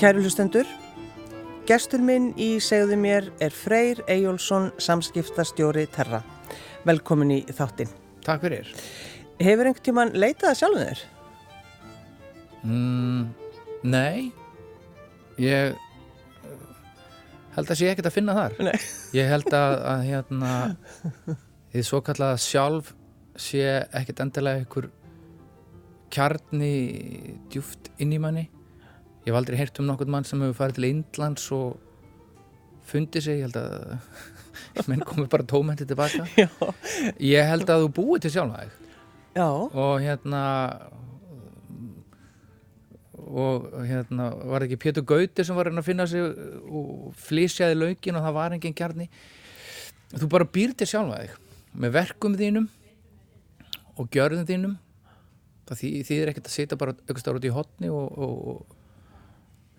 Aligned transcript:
Kæru 0.00 0.22
hlustendur, 0.24 0.64
gestur 1.68 2.00
minn 2.00 2.30
í 2.40 2.54
segðu 2.64 2.96
mér 2.96 3.26
er 3.44 3.52
Freyr 3.52 3.98
Ejjólfsson, 4.08 4.70
samskiptastjóri 4.80 5.82
Terra. 5.92 6.22
Velkomin 6.88 7.34
í 7.34 7.40
þáttinn. 7.44 7.90
Takk 8.24 8.46
fyrir. 8.46 8.70
Hefur 9.44 9.68
einhvern 9.68 9.84
tíman 9.84 10.12
leitað 10.16 10.54
sjálfum 10.56 10.86
þér? 10.86 11.02
Mm, 12.64 13.26
nei, 13.92 14.30
ég 15.36 15.76
uh, 15.76 16.54
held 17.58 17.72
að 17.74 17.80
sé 17.82 17.90
ekkert 17.90 18.08
að 18.08 18.16
finna 18.16 18.36
þar. 18.38 18.56
Nei. 18.70 18.78
Ég 19.18 19.28
held 19.28 19.50
að, 19.58 19.76
að 19.90 20.06
hérna, 20.06 20.54
því 21.74 21.84
svo 21.90 22.00
kallaða 22.06 22.38
sjálf 22.46 22.94
sé 23.36 23.66
ekkert 24.00 24.24
endilega 24.24 24.62
einhver 24.64 24.88
kjarni 26.08 26.72
djúft 27.52 27.92
inn 28.00 28.16
í 28.16 28.22
manni. 28.24 28.46
Ég 29.24 29.30
hef 29.30 29.38
aldrei 29.40 29.58
heyrt 29.60 29.80
um 29.82 29.88
nokkur 29.88 30.08
mann 30.10 30.24
sem 30.24 30.40
hefur 30.40 30.58
farið 30.62 30.78
til 30.78 30.88
Indlands 30.88 31.48
og 31.52 31.80
fundið 32.90 33.26
sig, 33.26 33.40
ég 33.40 33.48
held 33.48 33.58
að 33.60 34.86
menn 34.90 35.04
komið 35.06 35.28
bara 35.34 35.48
tómenti 35.50 35.86
tilbaka. 35.88 36.24
Já. 36.40 36.48
Ég 37.20 37.50
held 37.50 37.68
að 37.68 37.84
þú 37.84 37.92
búið 38.00 38.24
til 38.24 38.34
sjálfa 38.38 38.64
þig. 38.64 38.88
Já, 39.36 39.46
og 39.46 40.00
hérna 40.02 40.42
og 43.30 43.68
hérna 43.86 44.30
var 44.50 44.64
ekki 44.64 44.78
Pétur 44.80 45.06
Gauti 45.06 45.44
sem 45.46 45.54
var 45.54 45.70
að 45.70 45.84
finna 45.86 46.06
sig 46.10 46.24
og 46.24 47.12
flísjaði 47.20 47.78
laugin 47.78 48.18
og 48.18 48.26
það 48.26 48.36
var 48.36 48.56
engin 48.56 48.76
kjarni 48.76 49.06
þú 50.16 50.30
bara 50.32 50.48
býr 50.50 50.74
til 50.74 50.88
sjálfa 50.90 51.20
þig 51.22 51.36
með 51.84 51.94
verkum 51.94 52.36
þínum 52.38 52.66
og 53.94 54.10
gjörðum 54.10 54.48
þínum 54.48 54.76
það 55.68 55.82
þý, 55.82 55.88
þýðir 56.08 56.32
ekkert 56.32 56.50
að 56.50 56.56
sitja 56.56 56.80
bara 56.80 56.96
ára 56.98 57.38
út 57.38 57.46
í 57.46 57.54
hotni 57.54 57.92
og, 57.94 58.18
og, 58.18 58.36
og 58.50 58.79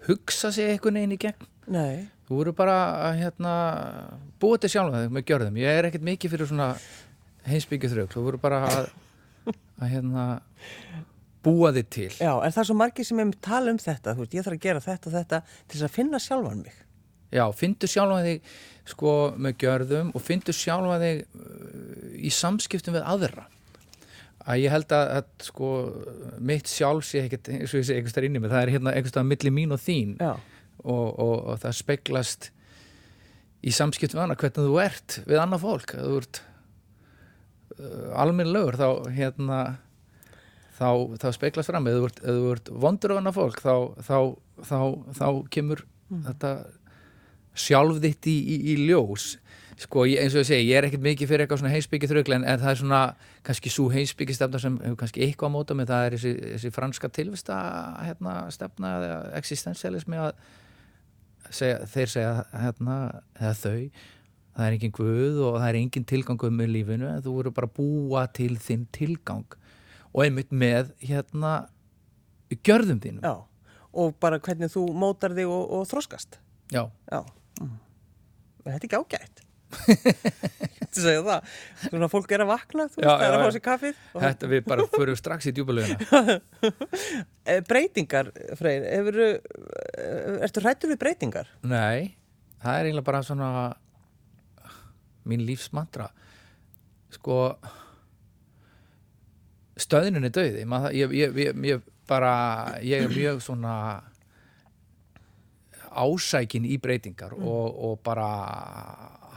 hugsa 0.07 0.51
sig 0.53 0.71
einhvern 0.71 0.99
veginn 0.99 1.15
í 1.15 1.21
gegn. 1.21 1.47
Nei. 1.71 2.09
þú 2.27 2.37
voru 2.39 2.51
bara 2.55 2.75
að 3.09 3.17
hérna, 3.21 3.53
búa 4.39 4.59
til 4.59 4.71
sjálfa 4.71 5.03
þig 5.03 5.15
með 5.15 5.25
gjörðum. 5.27 5.57
Ég 5.59 5.77
er 5.77 5.87
ekkert 5.89 6.05
mikið 6.07 6.33
fyrir 6.33 6.49
svona 6.49 6.67
heimsbyggju 7.47 7.91
þrögl, 7.91 8.13
þú 8.13 8.23
voru 8.29 8.39
bara 8.41 8.61
að 8.69 8.91
að 9.81 9.89
hérna 9.89 10.25
búa 11.43 11.71
þig 11.75 11.89
til. 11.91 12.09
Já, 12.21 12.33
en 12.37 12.53
það 12.53 12.61
er 12.63 12.69
svo 12.69 12.77
margir 12.77 13.07
sem 13.07 13.21
hefum 13.21 13.33
tala 13.43 13.73
um 13.73 13.79
þetta, 13.81 14.15
þú 14.15 14.23
veist, 14.23 14.35
ég 14.37 14.45
þarf 14.45 14.57
að 14.57 14.65
gera 14.67 14.83
þetta 14.85 15.09
og 15.09 15.15
þetta 15.17 15.39
til 15.49 15.75
þess 15.75 15.87
að 15.87 15.95
finna 15.95 16.21
sjálfan 16.21 16.61
mig. 16.65 16.77
Já, 17.31 17.45
fyndu 17.55 17.89
sjálfa 17.89 18.21
þig 18.27 18.51
sko 18.91 19.15
með 19.39 19.57
gjörðum 19.63 20.11
og 20.15 20.23
fyndu 20.25 20.55
sjálfa 20.55 20.99
þig 21.01 21.23
uh, 21.23 21.49
í 22.21 22.31
samskiptum 22.35 22.97
við 22.97 23.07
aðra 23.07 23.47
að 24.45 24.63
ég 24.63 24.73
held 24.73 24.95
að, 24.95 25.11
að 25.19 25.45
sko 25.47 25.69
mitt 26.51 26.71
sjálf 26.71 27.05
sé 27.07 27.25
ekkert 27.25 27.51
eins 27.51 27.73
og 27.73 27.81
ég 27.81 27.87
sé 27.87 27.97
einhvers 27.97 28.15
þar 28.15 28.27
inni 28.27 28.41
með, 28.41 28.55
það 28.55 28.63
er 28.65 28.73
hérna 28.75 28.95
einhvers 28.95 29.15
þar 29.17 29.27
milli 29.29 29.53
mín 29.53 29.75
og 29.75 29.81
þín. 29.83 30.15
Og, 30.81 31.07
og, 31.21 31.35
og 31.51 31.59
það 31.61 31.77
speglast 31.77 32.49
í 33.61 33.73
samskiptum 33.75 34.17
við 34.17 34.23
annað 34.23 34.41
hvernig 34.41 34.65
þú 34.71 34.79
ert 34.81 35.17
við 35.29 35.41
annað 35.43 35.63
fólk. 35.65 35.93
Þú 35.93 36.17
ert 36.17 36.41
uh, 37.77 38.21
almennlegur 38.23 38.79
þá 38.81 38.87
hérna 39.13 39.61
þá, 40.77 40.89
þá 41.21 41.27
speglast 41.37 41.71
fram. 41.71 41.89
Ef 41.89 41.99
þú 41.99 42.11
þú 42.21 42.53
ert 42.55 42.71
vondur 42.85 43.13
á 43.13 43.19
annað 43.19 43.37
fólk 43.37 43.61
þá, 43.61 43.75
þá, 44.07 44.17
þá, 44.65 44.79
þá 45.19 45.27
kemur 45.53 45.85
þetta 46.29 46.53
sjálf 47.61 48.01
þitt 48.01 48.31
í, 48.31 48.37
í, 48.41 48.57
í 48.73 48.75
ljós 48.87 49.35
sko 49.79 50.05
eins 50.05 50.35
og 50.35 50.43
ég 50.43 50.47
segi, 50.49 50.69
ég 50.69 50.77
er 50.79 50.87
ekkert 50.87 51.03
mikið 51.05 51.29
fyrir 51.29 51.45
eitthvað 51.45 51.61
svona 51.61 51.73
heimsbyggið 51.73 52.13
þrögl 52.13 52.35
en, 52.35 52.45
en 52.45 52.61
það 52.61 52.71
er 52.71 52.79
svona 52.81 53.01
kannski 53.47 53.73
svo 53.73 53.87
heimsbyggið 53.93 54.37
stefna 54.37 54.61
sem 54.61 54.79
hefur 54.83 54.97
kannski 54.99 55.23
eitthvað 55.25 55.53
á 55.53 55.55
móta 55.55 55.77
með 55.77 55.91
það 55.93 56.05
er 56.05 56.15
þessi, 56.17 56.33
þessi 56.55 56.71
franska 56.75 57.11
tilvista 57.15 57.59
hérna, 58.01 58.35
stefna 58.53 58.95
eða 58.99 59.19
existentialismi 59.39 60.21
að 60.21 60.31
segja, 61.51 61.77
þeir 61.93 62.13
segja 62.15 62.33
hérna, 62.55 62.97
eða 63.39 63.53
þau 63.61 63.77
það 64.51 64.65
er 64.65 64.77
engin 64.77 64.95
guð 64.95 65.43
og 65.47 65.59
það 65.59 65.67
er 65.69 65.79
engin 65.81 66.07
tilgangu 66.11 66.51
með 66.53 66.73
lífinu 66.75 67.11
en 67.11 67.23
þú 67.23 67.37
voru 67.37 67.53
bara 67.55 67.69
að 67.71 67.77
búa 67.79 68.25
til 68.35 68.55
þinn 68.59 68.87
tilgang 68.95 69.57
og 70.11 70.25
einmitt 70.25 70.51
með 70.51 70.91
hérna 70.99 71.53
gjörðum 72.51 72.99
þínum 73.03 73.23
já. 73.23 73.35
Og 73.91 74.13
bara 74.23 74.39
hvernig 74.39 74.71
þú 74.71 74.85
mótar 74.95 75.33
þig 75.35 75.49
og, 75.51 75.63
og 75.75 75.87
þroskast. 75.89 76.37
Já. 76.71 76.85
Já. 77.11 77.25
Mm. 77.59 77.73
Þetta 78.63 78.77
er 78.77 78.85
ekki 78.87 78.99
ágætt. 79.01 79.41
Þetta 79.71 81.01
segja 81.05 81.21
það. 81.25 81.51
Svona 81.85 82.09
fólk 82.11 82.33
er 82.35 82.43
að 82.43 82.49
vakna, 82.51 82.85
þú 82.91 82.99
veist, 82.99 83.09
það 83.11 83.25
er 83.27 83.35
að 83.37 83.43
fá 83.45 83.51
sér 83.55 83.63
kaffið. 83.67 83.99
og- 84.13 84.23
Þetta 84.25 84.49
við 84.51 84.65
bara 84.67 84.87
förum 84.95 85.19
strax 85.19 85.47
í 85.47 85.53
djúbalögina 85.55 86.39
Eh, 87.51 87.61
Breytingar, 87.65 88.27
Freyr, 88.59 88.83
hefur, 88.85 89.15
ertu 90.45 90.61
hrættur 90.61 90.91
við 90.93 90.99
breytingar? 91.01 91.47
Nei, 91.65 92.11
það 92.61 92.75
er 92.81 92.89
eiginlega 92.89 93.07
bara 93.07 93.23
svona 93.25 93.49
mín 95.25 95.41
lífsmantra 95.47 96.09
sko 97.13 97.39
stöðnin 99.81 100.25
er 100.27 100.33
döði 100.35 100.63
ég, 100.93 101.13
ég, 101.17 101.35
ég, 101.41 101.59
ég 101.65 101.81
bara 102.09 102.33
ég 102.83 103.05
er 103.07 103.13
mjög 103.13 103.41
svona 103.45 103.73
ásækin 105.91 106.67
í 106.67 106.77
breytingar 106.81 107.35
og, 107.35 107.65
og 107.75 107.99
bara 108.05 108.27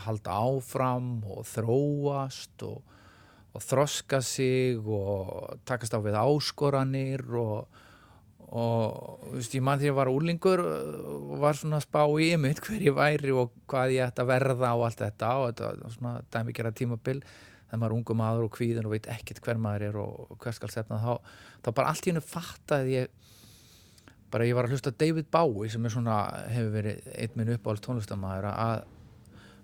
halda 0.04 0.36
áfram 0.44 1.16
og 1.26 1.46
þróast 1.48 2.64
og, 2.66 2.82
og 3.54 3.64
þroska 3.64 4.20
sig 4.22 4.78
og 4.78 5.58
takast 5.66 5.96
á 5.96 6.00
við 6.04 6.20
áskoranir 6.20 7.24
og 7.40 7.82
og 8.54 9.22
þú 9.24 9.32
veist, 9.34 9.54
ég 9.56 9.64
mann 9.66 9.80
að 9.80 9.88
ég 9.88 9.96
var 9.96 10.10
úlingur 10.12 10.60
og 10.62 11.32
var 11.42 11.56
svona 11.58 11.80
að 11.80 11.88
spá 11.88 12.02
í 12.22 12.28
mitt 12.38 12.60
hver 12.62 12.84
ég 12.86 12.94
væri 12.94 13.32
og 13.34 13.50
hvað 13.70 13.96
ég 13.96 14.06
ætti 14.06 14.22
að 14.22 14.30
verða 14.30 14.70
og 14.76 14.84
allt 14.86 15.00
þetta 15.02 15.30
og 15.40 15.46
þetta 15.48 15.70
var 15.80 15.94
svona 15.96 16.12
dæmi 16.36 16.54
gera 16.54 16.70
tímabil 16.70 17.22
þegar 17.24 17.80
maður 17.80 17.88
er 17.90 17.96
ungu 17.96 18.16
maður 18.20 18.46
og 18.46 18.52
kvíðin 18.54 18.86
og 18.86 18.94
veit 18.94 19.08
ekkert 19.10 19.42
hver 19.42 19.58
maður 19.64 19.86
er 19.88 19.98
og 20.04 20.36
hver 20.38 20.54
skal 20.54 20.70
stefna 20.70 21.00
þá, 21.02 21.32
þá 21.64 21.70
bara 21.72 21.90
allt 21.90 22.06
í 22.06 22.12
hennu 22.12 22.22
fattaði 22.22 22.98
ég 23.00 23.32
bara 24.34 24.46
ég 24.48 24.56
var 24.58 24.66
að 24.66 24.74
hlusta 24.74 24.90
David 24.98 25.28
Bowie 25.32 25.70
sem 25.70 25.84
er 25.86 25.94
svona, 25.94 26.18
hefur 26.50 26.72
verið 26.74 27.10
einn 27.14 27.36
minn 27.38 27.52
uppáhald 27.54 27.84
tónlistamæður 27.84 28.48
að 28.50 28.86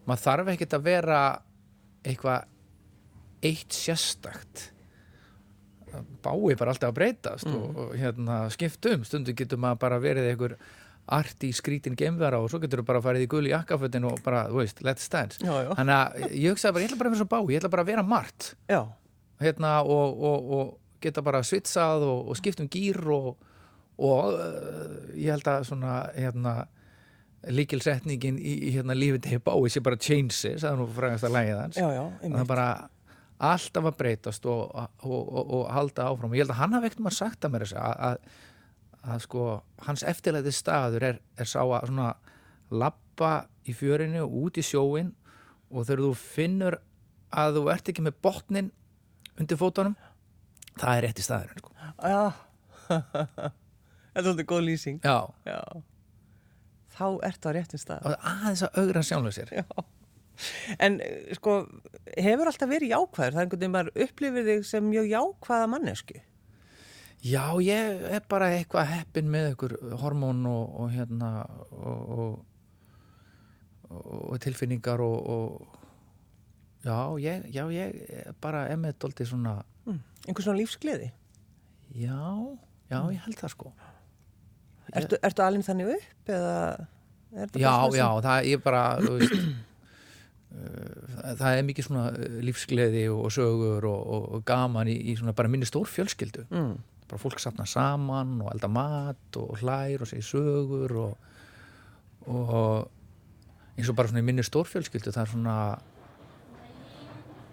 maður 0.06 0.26
þarf 0.26 0.50
ekkert 0.54 0.76
að 0.76 0.84
vera 0.86 1.22
eitthvað 2.06 2.46
eitt 3.50 3.74
sérstakt. 3.74 4.68
Bái 6.22 6.54
bara 6.54 6.70
alltaf 6.70 6.92
að 6.92 6.98
breytast 7.00 7.48
og, 7.50 7.64
og 7.74 7.96
hérna 7.98 8.44
skiptum, 8.54 9.02
stundum 9.06 9.34
getur 9.36 9.58
maður 9.58 9.82
bara 9.82 9.98
verið 10.02 10.28
einhver 10.30 10.54
art 11.10 11.42
í 11.42 11.50
skrítin 11.56 11.96
gemvera 11.98 12.38
og 12.38 12.50
svo 12.52 12.60
getur 12.62 12.84
þú 12.84 12.86
bara 12.92 13.02
farið 13.02 13.24
í 13.24 13.30
guli 13.32 13.50
jakkafötin 13.50 14.06
og 14.06 14.20
bara, 14.22 14.44
þú 14.52 14.60
veist, 14.60 14.82
let's 14.86 15.10
dance. 15.10 15.40
Já, 15.42 15.50
já. 15.64 15.72
þannig 15.80 15.96
að 15.96 16.36
ég 16.36 16.54
hugsaði 16.54 16.76
bara, 16.76 16.84
ég 16.84 16.90
ætla 16.92 17.00
bara 17.00 17.10
að 17.10 17.16
vera 17.16 17.22
svo 17.24 17.30
bái, 17.32 17.40
ég 17.50 17.60
ætla 17.60 17.72
bara 17.72 17.84
að 17.86 17.90
vera 17.90 18.06
margt. 18.06 18.50
Hérna 19.40 19.72
og, 19.82 20.22
og, 20.30 20.52
og 20.54 21.02
geta 21.02 21.24
bara 21.26 21.42
svitsað 21.46 22.06
og, 22.06 22.30
og 22.30 22.38
skipt 22.38 22.62
um 22.62 22.70
gýr 22.70 23.00
og, 23.16 23.32
og 24.00 24.36
uh, 24.36 24.94
ég 25.14 25.34
held 25.34 25.48
að 25.50 25.66
svona 25.68 25.96
hérna 26.16 26.54
líkilsetningin 27.48 28.38
í, 28.40 28.54
hérna 28.74 28.96
lífið 28.96 29.22
til 29.26 29.40
bái 29.44 29.70
sé 29.72 29.82
bara 29.84 30.00
changes, 30.00 30.60
það 30.60 30.70
er 30.70 30.80
nú 30.80 30.88
frægast 30.96 31.28
að 31.28 31.36
lægið 31.36 31.60
hans. 31.60 31.78
Já, 31.80 31.88
já, 31.96 32.02
það 32.24 32.40
er 32.42 32.48
bara 32.50 32.66
alltaf 33.50 33.88
að 33.88 33.96
breytast 34.02 34.48
og, 34.50 34.74
og, 34.76 35.14
og, 35.14 35.54
og 35.56 35.62
halda 35.72 36.10
áfram. 36.10 36.32
Og 36.32 36.36
ég 36.36 36.44
held 36.44 36.52
að 36.52 36.60
hann 36.60 36.76
hafi 36.76 36.90
ekkert 36.90 37.04
maður 37.06 37.18
sagt 37.20 37.46
að 37.46 37.54
mér 37.54 37.64
þess 37.64 37.78
að, 37.80 37.94
að, 38.08 38.34
að 39.14 39.22
sko 39.24 39.46
hans 39.86 40.04
eftirleiti 40.12 40.52
staður 40.52 41.08
er, 41.08 41.22
er 41.40 41.48
sá 41.48 41.62
að 41.62 41.88
svona 41.88 42.10
lappa 42.70 43.32
í 43.68 43.74
fjörinu 43.76 44.26
og 44.26 44.36
út 44.44 44.60
í 44.60 44.64
sjóin 44.66 45.14
og 45.70 45.86
þegar 45.86 46.04
þú 46.04 46.12
finnur 46.20 46.78
að 47.30 47.56
þú 47.56 47.64
ert 47.72 47.90
ekki 47.92 48.04
með 48.04 48.20
botnin 48.26 48.70
undir 49.40 49.58
fótunum 49.60 49.96
það 50.80 50.92
er 50.96 51.04
rétt 51.06 51.22
í 51.22 51.24
staðurinn 51.24 51.62
sko. 51.62 51.74
Já, 52.04 52.22
þetta 54.10 54.20
er 54.20 54.26
svolítið 54.26 54.48
góð 54.52 54.64
lýsing. 54.66 55.00
já, 55.04 55.18
Já, 55.46 55.60
þá 56.96 57.04
ertu 57.30 57.48
á 57.48 57.52
réttum 57.56 57.80
stað. 57.80 58.04
og 58.06 58.14
aðeins 58.32 58.62
að 58.66 58.78
augra 58.82 59.02
sjálfum 59.02 59.32
sér 59.32 59.52
Já. 59.60 59.64
En 60.80 61.00
eh, 61.04 61.34
sko, 61.36 61.54
hefur 62.16 62.48
alltaf 62.48 62.68
verið 62.70 62.94
jákvæður? 62.94 63.34
Það 63.34 63.40
er 63.40 63.42
einhvern 63.44 63.60
veginn 63.60 63.74
maður 63.74 64.04
upplifir 64.06 64.46
þig 64.46 64.62
sem 64.64 64.86
mjög 64.88 65.08
jákvæða 65.10 65.66
mannesku. 65.68 66.20
Já, 67.20 67.44
ég 67.60 68.00
er 68.16 68.22
bara 68.28 68.46
eitthvað 68.56 68.86
heppin 68.94 69.28
með 69.28 69.50
ykkur 69.52 69.74
hormón 70.00 70.46
og, 70.48 70.70
og 70.80 70.94
hérna 70.94 71.32
og, 71.76 72.14
og, 72.14 73.98
og 74.30 74.38
tilfinningar 74.40 75.02
og, 75.04 75.18
og 75.28 75.76
já, 76.86 76.96
ég, 77.20 77.44
já, 77.52 77.64
ég 77.74 78.32
bara 78.40 78.64
er 78.72 78.80
með 78.80 78.96
dólti 79.04 79.26
svona 79.28 79.58
Mm. 79.88 79.96
Einhver 80.28 80.44
svona 80.44 80.58
lífsgleði. 80.60 81.06
já, 81.96 82.16
já, 82.90 82.98
ég 83.12 83.22
held 83.24 83.38
það 83.40 83.48
sko 83.54 83.70
Ertu, 84.98 85.18
ertu 85.22 85.42
alveg 85.44 85.64
þannig 85.68 85.90
upp 85.96 86.30
Já, 87.60 87.74
já, 87.94 88.06
það 88.24 88.48
er 88.50 88.62
bara 88.64 88.82
veist, 89.04 89.34
uh, 90.50 91.34
það 91.38 91.58
er 91.60 91.66
mikið 91.68 91.86
svona 91.86 92.06
uh, 92.10 92.38
lífsgleði 92.48 93.04
og, 93.14 93.28
sögur 93.34 93.86
og, 93.86 94.00
og, 94.16 94.24
og 94.38 94.44
gaman 94.50 94.90
í, 94.90 94.96
í 95.12 95.16
svona 95.20 95.34
bara 95.38 95.48
minni 95.52 95.68
stór 95.68 95.86
fjölskyldu 95.90 96.46
Mm. 96.50 96.72
bara 97.10 97.18
fólk 97.22 97.38
sapna 97.42 97.66
saman 97.66 98.40
og 98.42 98.50
elda 98.54 98.68
mat 98.70 99.36
og 99.38 99.58
hlær 99.62 100.02
og 100.02 100.10
segir 100.10 100.26
sögur 100.26 100.96
og, 101.06 101.14
og 102.30 102.90
eins 103.78 103.88
og 103.90 103.96
bara 103.98 104.10
svona 104.10 104.20
í 104.22 104.26
minni 104.26 104.42
stórfjölskyldu 104.46 105.10
það 105.14 105.22
er 105.24 105.30
svona 105.32 105.56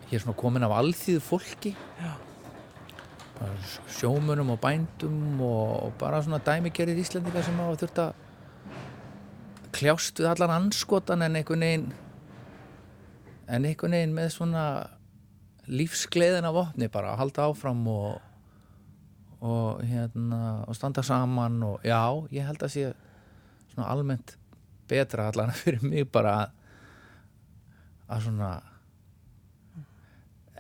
ég 0.10 0.18
er 0.18 0.24
svona 0.26 0.38
komin 0.40 0.64
af 0.66 0.74
alþýðu 0.78 1.22
fólki 1.26 1.72
Já. 2.02 2.12
Sjómunum 3.98 4.54
og 4.56 4.60
bændum 4.62 5.42
og, 5.46 5.94
bara 6.00 6.22
svona 6.24 6.40
dæmigerið 6.44 7.02
Íslandika 7.04 7.44
sem 7.46 7.60
hafa 7.62 7.80
þurft 7.82 8.04
að 8.04 8.24
kljást 9.78 10.22
við 10.22 10.30
allan 10.32 10.56
anskotan 10.56 11.26
en 11.26 11.38
einhvern 11.38 11.66
veginn 11.66 11.90
en 13.48 13.68
einhvern 13.68 13.98
veginn 13.98 14.16
með 14.16 14.32
svona 14.36 14.64
lífsgleðina 15.68 16.54
vopni 16.56 16.90
bara 16.92 17.14
að 17.14 17.22
halda 17.24 17.50
áfram 17.52 17.84
og 17.92 18.24
og 19.38 19.84
hérna 19.86 20.64
og 20.66 20.76
standa 20.76 21.04
saman 21.06 21.62
og 21.64 21.84
já, 21.86 22.02
ég 22.34 22.48
held 22.48 22.64
að 22.64 22.74
sé 22.74 22.86
svona 23.74 23.92
almennt 23.92 24.34
betra 24.90 25.28
allan 25.30 25.54
fyrir 25.62 25.84
mig 25.86 26.08
bara 26.12 26.34
að, 26.40 26.56
að 28.08 28.24
svona 28.26 28.52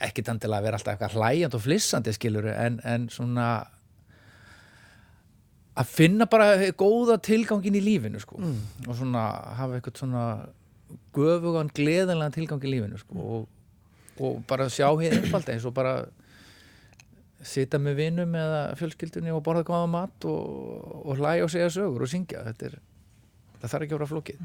ekkit 0.01 0.29
endilega 0.33 0.59
að 0.61 0.67
vera 0.67 0.77
alltaf 0.79 0.93
eitthvað 0.95 1.15
hlæjand 1.17 1.55
og 1.57 1.61
flissandi 1.63 2.13
skilur 2.15 2.47
en, 2.51 2.79
en 2.85 3.07
svona 3.13 3.47
að 5.77 5.91
finna 5.93 6.25
bara 6.29 6.47
góða 6.77 7.19
tilgangin 7.21 7.75
í 7.77 7.83
lífinu 7.85 8.21
sko 8.21 8.39
Mm. 8.41 8.61
og 8.87 8.95
svona 8.97 9.25
hafa 9.57 9.77
eitthvað 9.77 9.99
svona 10.01 10.23
göfugan, 11.13 11.69
gleðanlega 11.75 12.33
tilgang 12.37 12.63
í 12.63 12.71
lífinu 12.71 12.97
sko 13.01 13.15
og, 13.19 13.47
og 14.19 14.39
bara 14.49 14.69
sjá 14.73 14.87
hér 14.97 15.17
einfald 15.19 15.49
eins 15.53 15.65
og 15.67 15.73
bara 15.77 16.05
sita 17.47 17.77
með 17.77 17.95
vinum 17.99 18.33
eða 18.35 18.61
fjölskyldunni 18.79 19.31
og 19.35 19.43
borða 19.45 19.63
góða 19.67 19.87
mat 19.91 20.25
og, 20.25 21.05
og 21.05 21.19
hlæja 21.19 21.45
og 21.45 21.51
segja 21.53 21.69
sögur 21.69 22.05
og 22.07 22.09
syngja 22.11 22.41
þetta 22.49 22.65
er 22.71 22.77
það 23.61 23.69
þarf 23.73 23.83
ekki 23.85 23.93
að 23.93 23.99
vera 23.99 24.09
flókið 24.13 24.41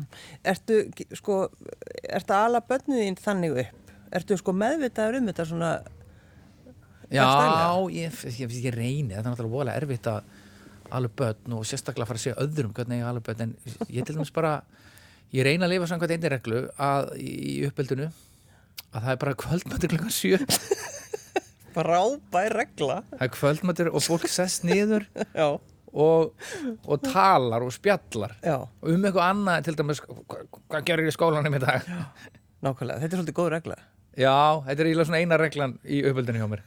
Ertu, 0.52 0.76
sko, 1.16 1.38
ertu 2.12 2.36
að 2.36 2.44
ala 2.50 2.60
börnið 2.68 3.02
þín 3.06 3.18
þannig 3.24 3.56
upp? 3.64 3.81
Ertu 4.12 4.36
sko 4.36 4.52
meðvitaður 4.56 5.20
um 5.20 5.28
þetta 5.30 5.48
svona, 5.48 5.72
Já, 7.12 7.28
ég, 7.92 8.14
ég, 8.38 8.54
ég 8.64 8.72
reyni. 8.74 9.12
Það 9.12 9.20
er 9.20 9.26
náttúrulega 9.26 9.52
voðalega 9.52 9.80
erfitt 9.82 10.08
að 10.08 10.22
alveg 10.92 11.14
börn 11.20 11.56
og 11.56 11.66
sérstaklega 11.68 12.08
fara 12.08 12.20
að 12.20 12.24
segja 12.24 12.44
öðrum 12.44 12.72
hvernig 12.76 13.02
ég 13.02 13.08
alveg 13.08 13.26
börn. 13.26 13.42
En 13.44 13.90
ég 13.92 14.06
til 14.06 14.16
dæmis 14.16 14.32
bara 14.34 14.52
ég 15.32 15.46
reyna 15.46 15.68
að 15.68 15.74
lifa 15.74 15.90
samkvæmt 15.90 16.14
einni 16.16 16.32
reglu 16.32 16.62
að 16.80 17.12
í 17.20 17.34
uppeldinu 17.68 18.08
að 18.92 18.96
það 18.96 19.10
er 19.14 19.20
bara 19.24 19.36
kvöldmættur 19.44 19.92
klukkan 19.92 20.14
sjö. 20.14 20.40
Frábær 21.76 22.56
regla? 22.60 22.98
það 23.14 23.26
er 23.26 23.32
kvöldmættur 23.36 23.92
og 23.92 24.04
fólk 24.04 24.26
sest 24.28 24.66
niður 24.68 25.06
Já, 25.40 25.46
og, 25.92 26.34
og 26.84 27.06
talar 27.06 27.64
og 27.64 27.72
spjallar. 27.76 28.36
Já, 28.44 28.58
og 28.60 28.92
um 28.92 29.08
eitthvað 29.08 29.30
annað 29.30 29.68
til 29.68 29.76
dæmis 29.80 30.04
hvað, 30.04 30.44
hvað 30.68 30.88
gerir 30.88 31.08
í 31.08 31.16
skólanum 31.16 31.56
í 31.56 31.64
dag? 31.64 31.88
Nákvæmlega. 32.62 33.00
Þetta 33.02 33.16
er 33.16 33.20
svolítið 33.20 33.40
góð 33.40 33.50
regla. 33.56 33.80
Já, 34.18 34.60
þetta 34.66 34.76
er 34.82 34.88
eiginlega 34.90 35.08
svona 35.08 35.20
eina 35.22 35.38
reglan 35.40 35.74
í 35.88 36.02
uppeldinu 36.08 36.42
hjá 36.42 36.48
mér. 36.52 36.62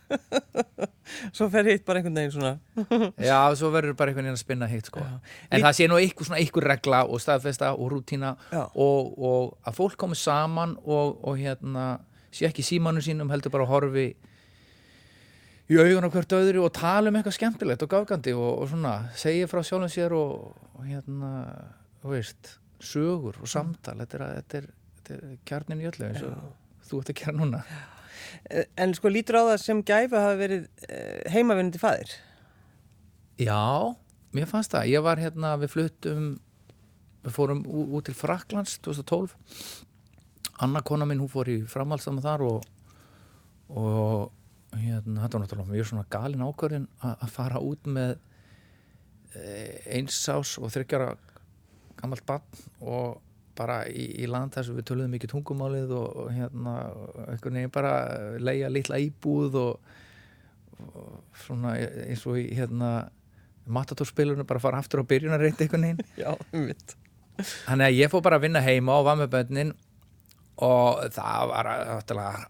Svo 1.36 1.46
fer 1.54 1.68
hitt 1.70 1.84
bara 1.86 2.00
einhvern 2.02 2.18
veginn 2.18 2.34
svona. 2.34 2.54
Já, 3.30 3.38
svo 3.56 3.70
verður 3.74 3.94
bara 4.00 4.10
einhvern 4.12 4.26
veginn 4.26 4.38
að 4.40 4.42
spinna 4.42 4.70
hitt 4.72 4.90
sko. 4.90 5.04
en 5.06 5.60
Lít- 5.60 5.66
það 5.68 5.76
sé 5.78 5.88
nú 5.92 6.00
eitthvað 6.02 6.30
svona 6.32 6.40
eitthvað 6.42 6.66
regla 6.72 7.02
og 7.06 7.22
staðfesta 7.22 7.70
og 7.78 7.92
rútína 7.94 8.32
og, 8.74 9.12
og 9.30 9.54
að 9.70 9.78
fólk 9.78 9.98
komi 10.02 10.18
saman 10.18 10.74
og, 10.82 11.20
og 11.22 11.38
hérna 11.38 11.86
sé 12.34 12.50
ekki 12.50 12.66
símanu 12.66 13.04
sínum 13.06 13.30
heldur 13.32 13.54
bara 13.54 13.68
að 13.68 13.74
horfi 13.76 14.08
í 15.70 15.78
augun 15.82 16.06
á 16.06 16.14
hvert 16.14 16.36
öðru 16.38 16.66
og 16.66 16.74
tala 16.78 17.10
um 17.14 17.16
eitthvað 17.22 17.38
skemmtilegt 17.40 17.86
og 17.86 17.94
gáfgandi 17.94 18.34
og, 18.38 18.52
og 18.66 18.70
svona 18.74 18.96
segja 19.18 19.48
frá 19.50 19.62
sjálfum 19.66 19.90
sér 19.94 20.14
og, 20.18 20.52
hérna, 20.90 21.32
þú 22.04 22.12
veist 22.18 22.52
sögur 22.86 23.38
og 23.42 23.50
samtal. 23.50 23.96
Þetta 24.04 24.18
er, 24.20 24.26
þetta 24.42 24.60
er, 24.60 24.68
þetta 25.00 25.16
er 25.22 25.40
kjarnin 25.50 25.82
í 25.86 25.88
öllu 25.94 26.10
eins 26.10 26.22
og 26.28 26.36
þú 26.86 27.02
ert 27.02 27.14
að 27.14 27.22
gera 27.24 27.38
núna 27.40 27.66
Eh, 28.50 28.66
En 28.78 28.94
sko 28.94 29.10
lítur 29.10 29.40
á 29.42 29.44
það 29.50 29.62
sem 29.64 29.82
gæfa 29.86 30.22
hafa 30.22 30.38
verið 30.38 30.68
eh, 30.90 31.22
heimavinnandi 31.34 31.82
faðir. 31.82 32.12
Já, 33.42 33.96
mér 34.36 34.50
fannst 34.50 34.76
það. 34.76 34.92
Ég 34.94 35.06
var 35.06 35.22
hérna, 35.22 35.56
við 35.62 35.74
fluttum, 35.74 36.28
við 37.26 37.36
fórum 37.36 37.64
út 37.66 38.06
til 38.08 38.16
Fraklands 38.18 38.78
2012. 38.86 39.34
Anna 40.64 40.84
kona 40.86 41.08
minn, 41.10 41.20
hún 41.24 41.32
fór 41.32 41.50
í 41.52 41.58
framhaldsdama 41.68 42.24
þar 42.24 42.46
og, 42.46 42.70
og 43.74 44.78
hérna, 44.78 45.26
þetta 45.26 45.36
var 45.40 45.44
náttúrulega 45.44 45.74
mjög 45.74 45.90
svona 45.90 46.08
galin 46.14 46.46
ákvörðin 46.46 46.88
að 47.02 47.28
fara 47.34 47.60
út 47.64 47.90
með 47.92 48.16
eh, 49.36 49.82
eins 49.98 50.22
ás 50.32 50.56
og 50.62 50.72
þryggjara 50.72 51.16
gammalt 52.00 52.26
barn 52.28 52.64
og 52.80 53.25
bara 53.58 53.82
í, 53.88 54.08
í 54.24 54.30
land 54.30 54.56
þar 54.56 54.68
sem 54.68 54.78
við 54.78 54.88
töluðum 54.90 55.16
mikið 55.16 55.34
tungumálið 55.34 55.94
og, 55.98 56.08
og 56.24 56.32
hérna 56.36 56.76
einhvern 57.30 57.60
veginn 57.60 57.74
bara 57.76 57.94
leia 58.42 58.72
litla 58.72 59.00
íbúð 59.04 59.58
og, 59.62 59.94
og 60.92 61.40
svona 61.46 61.76
eins 61.80 62.26
og 62.30 62.40
í 62.42 62.48
hérna 62.58 62.92
matadórspilunum 63.66 64.48
bara 64.48 64.62
fara 64.62 64.82
aftur 64.82 65.02
á 65.02 65.10
byrjun 65.10 65.36
að 65.36 65.46
reynda 65.46 65.66
einhvern 65.66 65.88
veginn 65.88 66.04
Já, 66.24 66.32
mitt. 66.54 66.96
þannig 67.66 67.88
að 67.88 68.00
ég 68.00 68.14
fór 68.14 68.26
bara 68.26 68.40
að 68.40 68.48
vinna 68.48 68.64
heima 68.66 69.00
með 69.16 69.32
bönnin 69.38 69.74
og 70.64 71.02
það 71.16 71.50
var 71.52 71.72
náttúrulega 71.72 72.46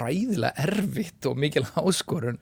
ræðilega 0.00 0.66
erfitt 0.68 1.26
og 1.28 1.38
mikil 1.40 1.64
áskorun 1.80 2.40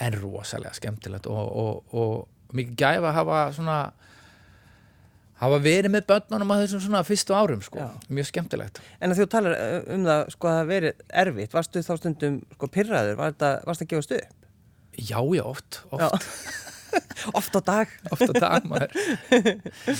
en 0.00 0.16
rosalega 0.20 0.72
skemmtilegt 0.76 1.28
og, 1.28 1.40
og, 1.40 1.96
og 1.96 2.56
mikið 2.56 2.76
gæfa 2.80 3.10
að 3.10 3.18
hafa 3.18 3.40
svona 3.56 3.78
hafa 5.40 5.60
verið 5.64 5.94
með 5.94 6.06
bönnunum 6.10 6.54
að 6.54 6.64
þessum 6.64 6.82
svona 6.84 7.04
fyrstu 7.06 7.36
árum 7.36 7.62
sko, 7.64 7.80
Já. 7.80 8.08
mjög 8.12 8.28
skemmtilegt. 8.30 8.80
En 9.00 9.12
að 9.14 9.22
þú 9.22 9.28
talar 9.32 9.56
eh, 9.56 9.76
um 9.94 10.08
það, 10.08 10.24
sko, 10.36 10.50
að 10.52 10.72
verið 10.74 11.04
erfitt, 11.24 11.54
varstu 11.56 11.84
þá 11.86 11.92
stundum, 12.00 12.40
sko, 12.56 12.70
pyrraður, 12.74 13.16
var 13.20 13.32
þetta, 13.34 13.52
varstu 13.68 13.86
að 13.86 13.94
gefast 13.94 14.16
upp? 14.18 14.36
já, 15.00 15.20
já, 15.36 15.44
oft, 15.46 15.82
oft, 15.90 16.26
Oft 17.38 17.54
á 17.56 17.60
dag? 17.64 17.88
oft 18.12 18.26
á 18.26 18.34
dag 18.34 18.66
maður. 18.66 18.90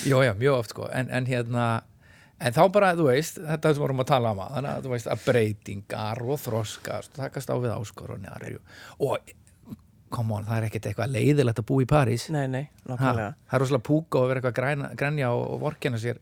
Já, 0.04 0.16
já, 0.26 0.32
mjög 0.34 0.58
oft 0.58 0.74
sko. 0.74 0.88
En, 0.92 1.10
en 1.14 1.28
hérna, 1.28 1.66
en 2.40 2.56
þá 2.56 2.62
bara, 2.72 2.92
þú 2.98 3.06
veist 3.10 3.38
þetta 3.38 3.74
sem 3.74 3.84
vorum 3.84 4.02
að 4.02 4.10
tala 4.10 4.32
um 4.34 4.42
að 4.42 4.54
þannig 4.56 4.72
að 4.72 4.86
þú 4.86 4.94
veist 4.94 5.10
að 5.14 5.26
breytingar 5.28 6.22
og 6.24 6.40
þroskast 6.42 7.14
takast 7.18 7.52
á 7.52 7.56
við 7.60 7.74
áskorunjar 7.76 8.46
og 8.98 9.34
come 10.10 10.34
on, 10.34 10.44
það 10.48 10.56
er 10.60 10.66
ekkert 10.68 10.86
eitthvað 10.90 11.12
leiðilegt 11.14 11.62
að 11.62 11.66
búa 11.70 11.84
í 11.84 11.88
París. 11.90 12.26
Nei, 12.34 12.46
nei, 12.50 12.64
nákvæmlega. 12.88 13.32
það 13.46 13.56
er 13.58 13.62
rosalega 13.64 13.86
púka 13.86 14.20
og 14.22 14.28
vera 14.30 14.42
eitthvað 14.42 14.96
grænja 14.98 15.30
og, 15.36 15.44
og 15.54 15.60
vorkina 15.64 16.00
sér 16.02 16.18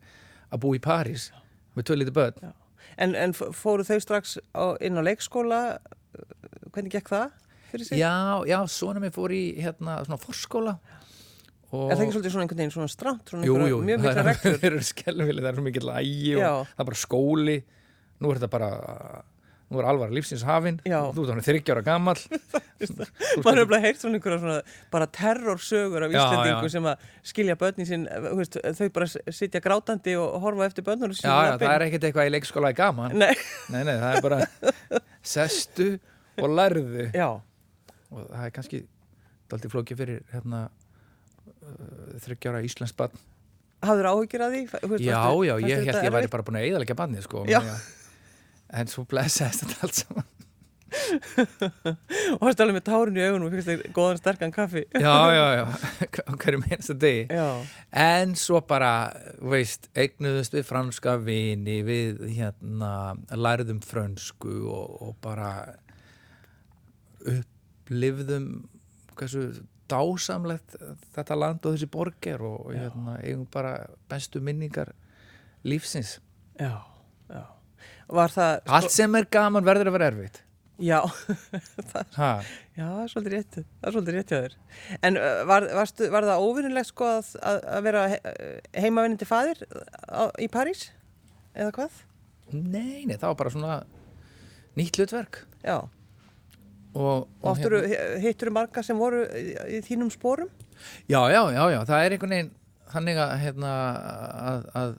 að 0.52 0.62
búa 0.64 0.76
í 0.78 0.82
París 0.84 1.28
með 1.76 1.88
tvö 1.88 1.98
lítið 2.02 2.16
börn. 2.18 2.52
En, 2.98 3.14
en 3.14 3.32
fóru 3.36 3.84
þau 3.86 3.98
strax 4.02 4.36
á, 4.52 4.74
inn 4.82 4.98
á 4.98 5.02
leikskóla, 5.06 5.60
hvernig 6.74 6.92
gekk 6.96 7.12
það 7.12 7.28
já, 7.94 8.12
já, 8.48 8.58
svona 8.72 9.00
mér 9.02 9.12
fór 9.14 9.32
í 9.36 9.42
hérna 9.60 9.98
svona 10.06 10.16
forskóla 10.22 10.78
og 11.68 11.90
Er 11.92 11.98
það 11.98 12.02
ekki 12.06 12.14
svolítið 12.16 12.32
svona 12.32 12.44
einhvern 12.46 12.60
veginn 12.62 12.72
svona 12.72 12.88
stramt, 12.88 13.30
Jú, 13.44 13.56
jú, 13.68 13.80
mjög 13.84 13.98
mikla 14.00 14.22
það 14.24 14.30
er- 14.48 14.62
eru 14.70 14.78
skelfileg, 14.88 15.42
það 15.44 15.50
er 15.50 15.58
svo 15.58 15.64
mikið 15.66 15.84
lægi 15.90 16.30
og 16.38 16.40
Já. 16.40 16.52
það 16.70 16.80
er 16.84 16.88
bara 16.88 17.00
skóli. 17.02 17.56
Nú 18.18 18.30
er 18.32 18.38
þetta 18.40 18.50
bara 18.54 18.70
nú 19.68 19.80
er 19.82 19.88
alvara 19.90 20.14
lífsins 20.16 20.44
hafin. 20.48 20.78
Já. 20.88 21.00
þú 21.12 21.24
ert 21.24 21.32
hann 21.34 21.44
þryggjára 21.44 21.82
gammal 21.84 22.16
Maður 22.78 23.58
hefur 23.58 23.68
bara 23.68 23.80
heyrt 23.82 24.00
svona 24.00 24.18
einhverja 24.18 24.40
svona 24.40 24.58
bara 24.92 25.08
terrorsögur 25.18 26.06
af 26.06 26.14
Íslandingu 26.14 26.70
sem 26.72 26.88
að 26.88 27.08
skilja 27.32 27.56
börnin 27.60 27.88
sín, 27.88 28.06
veist, 28.38 28.56
þau 28.78 28.88
bara 28.96 29.08
sitja 29.10 29.62
grátandi 29.64 30.14
og 30.20 30.38
horfa 30.44 30.68
eftir 30.70 30.86
sín. 30.88 31.26
já, 31.26 31.34
já, 31.50 31.56
það 31.60 31.74
er 31.74 31.86
ekkert 31.88 32.08
eitthvað 32.08 32.30
í 32.30 32.34
leikskóla 32.36 32.72
í 32.72 32.78
gaman. 32.78 33.16
Nei, 33.18 33.34
nei, 33.74 33.82
nei, 33.82 33.96
það 33.98 34.16
er 34.16 34.24
bara 34.24 34.40
sestu 35.34 35.88
og 36.38 36.54
lærðu. 36.54 37.08
Já, 37.12 37.28
og 38.08 38.28
það 38.30 38.46
er 38.46 38.54
kannski 38.56 38.82
daldið 39.52 39.74
flókið 39.74 40.00
fyrir 40.02 40.22
hérna 40.32 40.64
uh, 40.68 42.16
þryggjára 42.24 42.64
íslensk 42.64 42.96
barn. 42.96 43.20
Hafður 43.84 44.08
áhyggjur 44.10 44.42
að 44.42 44.54
því? 44.56 44.64
Veist, 44.90 45.04
já, 45.06 45.20
já, 45.46 45.54
ég 45.62 45.86
held 45.86 46.02
ég 46.08 46.14
væri 46.16 46.30
bara 46.32 46.46
búin 46.46 46.58
að 46.58 46.70
eðalega 46.72 46.96
barnið 46.98 47.26
sko, 47.28 47.44
Já. 47.46 47.60
En, 48.72 48.86
svo 48.90 49.04
blessaðist 49.08 49.64
þetta 49.64 49.86
allt 49.86 50.02
saman 50.02 50.34
Og 52.32 52.40
varstu 52.40 52.62
alveg 52.64 52.78
með 52.78 52.84
tárun 52.86 53.18
í 53.18 53.24
augunum 53.26 53.50
og 53.50 53.52
fyrst 53.52 53.68
þér 53.68 53.82
góðan 53.92 54.20
sterkan 54.22 54.52
kaffi. 54.56 54.82
já, 54.96 55.16
já, 55.36 55.44
já, 55.58 55.64
hverju 56.40 56.60
minnsta 56.62 56.94
degi 56.96 57.26
Já, 57.28 57.48
En 57.92 58.32
svo 58.40 58.62
bara, 58.64 58.92
veist, 59.52 59.90
eignuðust 59.92 60.56
við 60.56 60.64
franska 60.64 61.18
vini, 61.20 61.82
við 61.84 62.22
hérna 62.38 62.92
lærðum 63.36 63.82
frönsku 63.84 64.54
og, 64.72 64.96
og 65.10 65.12
bara 65.24 65.50
upplifðum 67.28 68.48
hversu 69.18 69.44
dásamlegt 69.88 70.76
þetta 71.16 71.36
land 71.38 71.64
og 71.68 71.74
þessi 71.76 71.88
borg 71.90 72.26
er 72.28 72.42
og 72.44 72.72
Já. 72.74 72.84
hérna, 72.86 73.16
eigum 73.24 73.46
bara 73.52 73.74
bestu 74.10 74.40
minningar 74.44 74.92
lífsins. 75.68 76.18
já. 76.60 76.80
Var 78.08 78.34
það... 78.34 78.60
Allt 78.78 78.94
sem 78.94 79.16
er 79.18 79.26
gaman 79.38 79.66
verður 79.66 79.90
að 79.90 79.98
vera 79.98 80.10
erfitt. 80.12 80.42
Já, 80.78 81.00
ha, 82.20 82.28
já, 82.78 82.84
það 82.84 83.00
er 83.02 83.08
svolítið 83.10 83.32
rétt, 83.34 83.56
það 83.58 83.88
er 83.88 83.94
svolítið 83.96 84.14
rétt 84.16 84.32
hjá 84.32 84.38
þér. 84.44 84.52
En 85.08 85.18
var, 85.50 85.66
varstu, 85.74 86.10
var 86.14 86.26
það 86.28 86.44
óvinnilegt 86.46 86.90
sko 86.92 87.08
að, 87.16 87.32
að 87.42 87.88
vera 87.88 88.04
he, 88.12 88.20
heimavinnandi 88.78 89.26
faðir 89.26 89.64
á, 90.06 90.30
í 90.38 90.46
París? 90.52 90.84
Eða 91.58 91.72
hvað? 91.74 92.04
nei, 92.52 93.04
nei, 93.04 93.16
það 93.16 93.32
var 93.32 93.38
bara 93.42 93.52
svona 93.52 93.78
nýtt 94.78 94.98
hlutverk 95.00 95.42
Já, 95.64 95.76
og, 96.94 97.26
og 97.42 97.50
átturu, 97.50 97.82
hittur 98.22 98.52
marga 98.54 98.84
sem 98.86 98.98
voru 98.98 99.24
í, 99.36 99.82
þínum 99.86 100.12
spórum? 100.14 100.50
já, 101.10 101.20
já, 101.32 101.42
já, 101.52 101.62
já, 101.74 101.80
það 101.90 102.04
er 102.04 102.16
einhvern 102.16 102.34
veginn 102.36 102.54
þannig 102.88 103.20
að, 103.20 103.34
hérna, 103.42 103.72
að, 104.48 104.68
að 104.80 104.96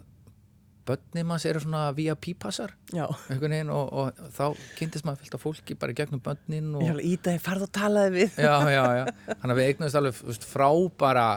börnum 0.89 1.29
manns 1.31 1.45
eru 1.49 1.61
svona 1.63 1.83
VIP-passar 1.97 2.73
og, 2.97 3.93
og 4.01 4.19
þá 4.35 4.43
kynntist 4.79 5.05
maður 5.07 5.21
fylgt 5.23 5.37
af 5.37 5.43
fólki 5.45 5.77
bara 5.79 5.95
gegnum 5.97 6.21
börnin 6.25 6.73
og, 6.77 6.83
Já, 6.87 6.93
Ídaði, 7.11 7.41
farð 7.45 7.65
og 7.67 7.71
talaði 7.79 8.11
við. 8.17 8.37
já, 8.41 8.55
já, 8.73 8.83
já, 8.99 9.05
þannig 9.29 9.53
að 9.55 9.61
við 9.61 9.69
eignast 9.71 9.99
alveg 10.01 10.21
veist, 10.29 10.47
frábara 10.49 11.27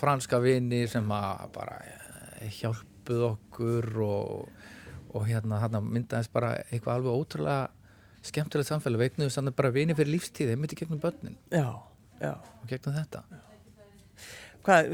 franska 0.00 0.40
vini 0.44 0.84
sem 0.88 1.10
að 1.12 1.42
bara 1.56 1.76
eh, 1.88 2.48
hjálpuð 2.60 3.26
okkur 3.32 3.90
og, 4.06 4.64
og 5.12 5.28
hérna 5.28 5.60
þarna 5.64 5.82
myndaðist 5.84 6.32
bara 6.32 6.54
eitthvað 6.70 7.00
alveg 7.00 7.20
ótrúlega 7.20 7.60
skemmtilegt 8.24 8.68
samfélag, 8.68 9.00
við 9.00 9.10
eignuðum 9.14 9.32
þannig 9.38 9.56
bara 9.56 9.72
vini 9.72 9.94
fyrir 9.96 10.14
lífstíð, 10.14 10.50
einmitt 10.54 10.74
í 10.76 10.80
gegnum 10.82 11.00
börnin 11.00 11.38
Já, 11.52 11.68
já. 12.20 12.34
og 12.36 12.66
gegnum 12.68 12.96
þetta 13.00 13.24
Hvað, 14.60 14.90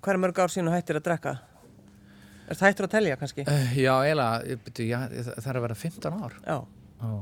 hvað 0.00 0.14
er 0.14 0.20
mörg 0.22 0.38
ár 0.40 0.52
sín 0.52 0.68
og 0.70 0.72
hættir 0.72 0.96
að 0.96 1.04
drekka? 1.04 1.34
Er 2.48 2.56
það 2.56 2.70
hættir 2.70 2.86
að 2.88 2.92
telja 2.96 3.16
kannski? 3.20 3.44
uh, 3.44 3.72
Já, 3.76 3.92
eiginlega, 4.06 4.56
það 5.36 5.50
er 5.52 5.58
að 5.60 5.64
vera 5.66 5.76
15 5.82 6.16
ár 6.24 6.36
Já. 6.46 6.56
og 7.04 7.20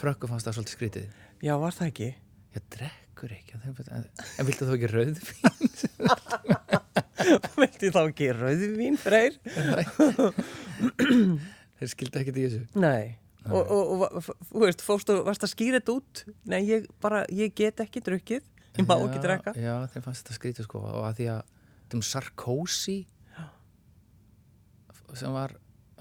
frökku 0.00 0.28
fannst 0.30 0.46
það 0.50 0.58
svolítið 0.58 0.76
skrítið 0.76 1.06
Já, 1.46 1.54
var 1.62 1.72
það 1.76 1.90
ekki? 1.92 2.10
ég 2.54 2.66
drekkur 2.76 3.32
ekki 3.34 3.56
en, 3.58 4.04
en, 4.04 4.46
viltu 4.46 4.68
þú 4.68 4.76
ekki 4.76 4.90
rauðvín? 4.92 5.18
Vilti 7.56 7.88
þá 7.94 8.00
ekki 8.04 8.26
rauðvín, 8.36 8.96
freyr? 9.00 9.36
þeir 11.78 11.90
skildi 11.92 12.20
ekkert 12.20 12.38
í 12.40 12.44
þessu 12.46 12.82
Nei. 12.84 13.14
Og, 13.44 13.60
og, 13.60 14.04
og 14.08 14.18
f- 14.22 14.32
þú 14.50 14.62
veist, 14.62 14.82
fórstu, 14.84 15.16
varst 15.26 15.44
að 15.44 15.50
skýra 15.52 15.80
þetta 15.80 15.94
út? 15.98 16.22
Nei, 16.48 16.60
ég 16.68 16.86
bara, 17.04 17.24
ég 17.28 17.52
get 17.56 17.82
ekki 17.84 18.00
drukkið. 18.04 18.46
Ég 18.80 18.86
má 18.88 18.94
ekki 18.96 19.20
drekka. 19.20 19.52
Já, 19.60 19.74
þeim 19.92 20.04
fannst 20.06 20.22
þetta 20.24 20.36
skrítið 20.38 20.64
sko 20.68 20.80
og 20.88 21.02
að 21.10 21.18
því 21.18 21.26
að 21.34 21.42
þeim 21.92 22.04
Sarkozy 22.08 22.96
sem 25.18 25.32
var 25.34 25.54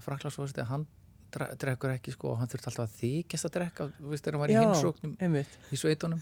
fraklagsfórsti, 0.03 0.65
hann 0.69 0.85
dre- 1.33 1.51
drekkur 1.59 1.93
ekki 1.95 2.13
sko 2.15 2.33
og 2.33 2.39
hann 2.41 2.47
þurfti 2.51 2.69
alltaf 2.71 2.85
að 2.89 2.95
þykjast 3.01 3.47
að 3.49 3.53
drekka 3.57 3.87
þú 3.97 4.11
veist 4.13 4.23
þegar 4.25 4.37
hann 4.37 4.43
var 4.43 4.53
í 4.53 4.57
heimsóknum 4.59 5.13
einmitt. 5.19 5.57
í 5.71 5.79
sveitunum. 5.79 6.21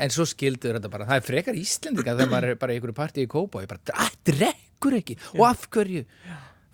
En 0.00 0.10
svo 0.14 0.24
skildur 0.28 0.76
þetta 0.78 0.90
bara, 0.92 1.06
það 1.08 1.16
er 1.20 1.24
frekar 1.26 1.56
Íslendinga 1.58 2.12
þegar 2.14 2.30
maður 2.30 2.52
er 2.52 2.58
bara 2.60 2.72
í 2.74 2.78
einhverju 2.78 2.94
partí 3.00 3.24
í 3.26 3.30
Kópa 3.30 3.58
og 3.58 3.64
ég 3.64 3.70
bara, 3.72 3.96
að 4.06 4.18
drekkur 4.30 4.96
ekki. 5.00 5.16
Og 5.38 5.44
af 5.48 5.64
hverju? 5.74 6.04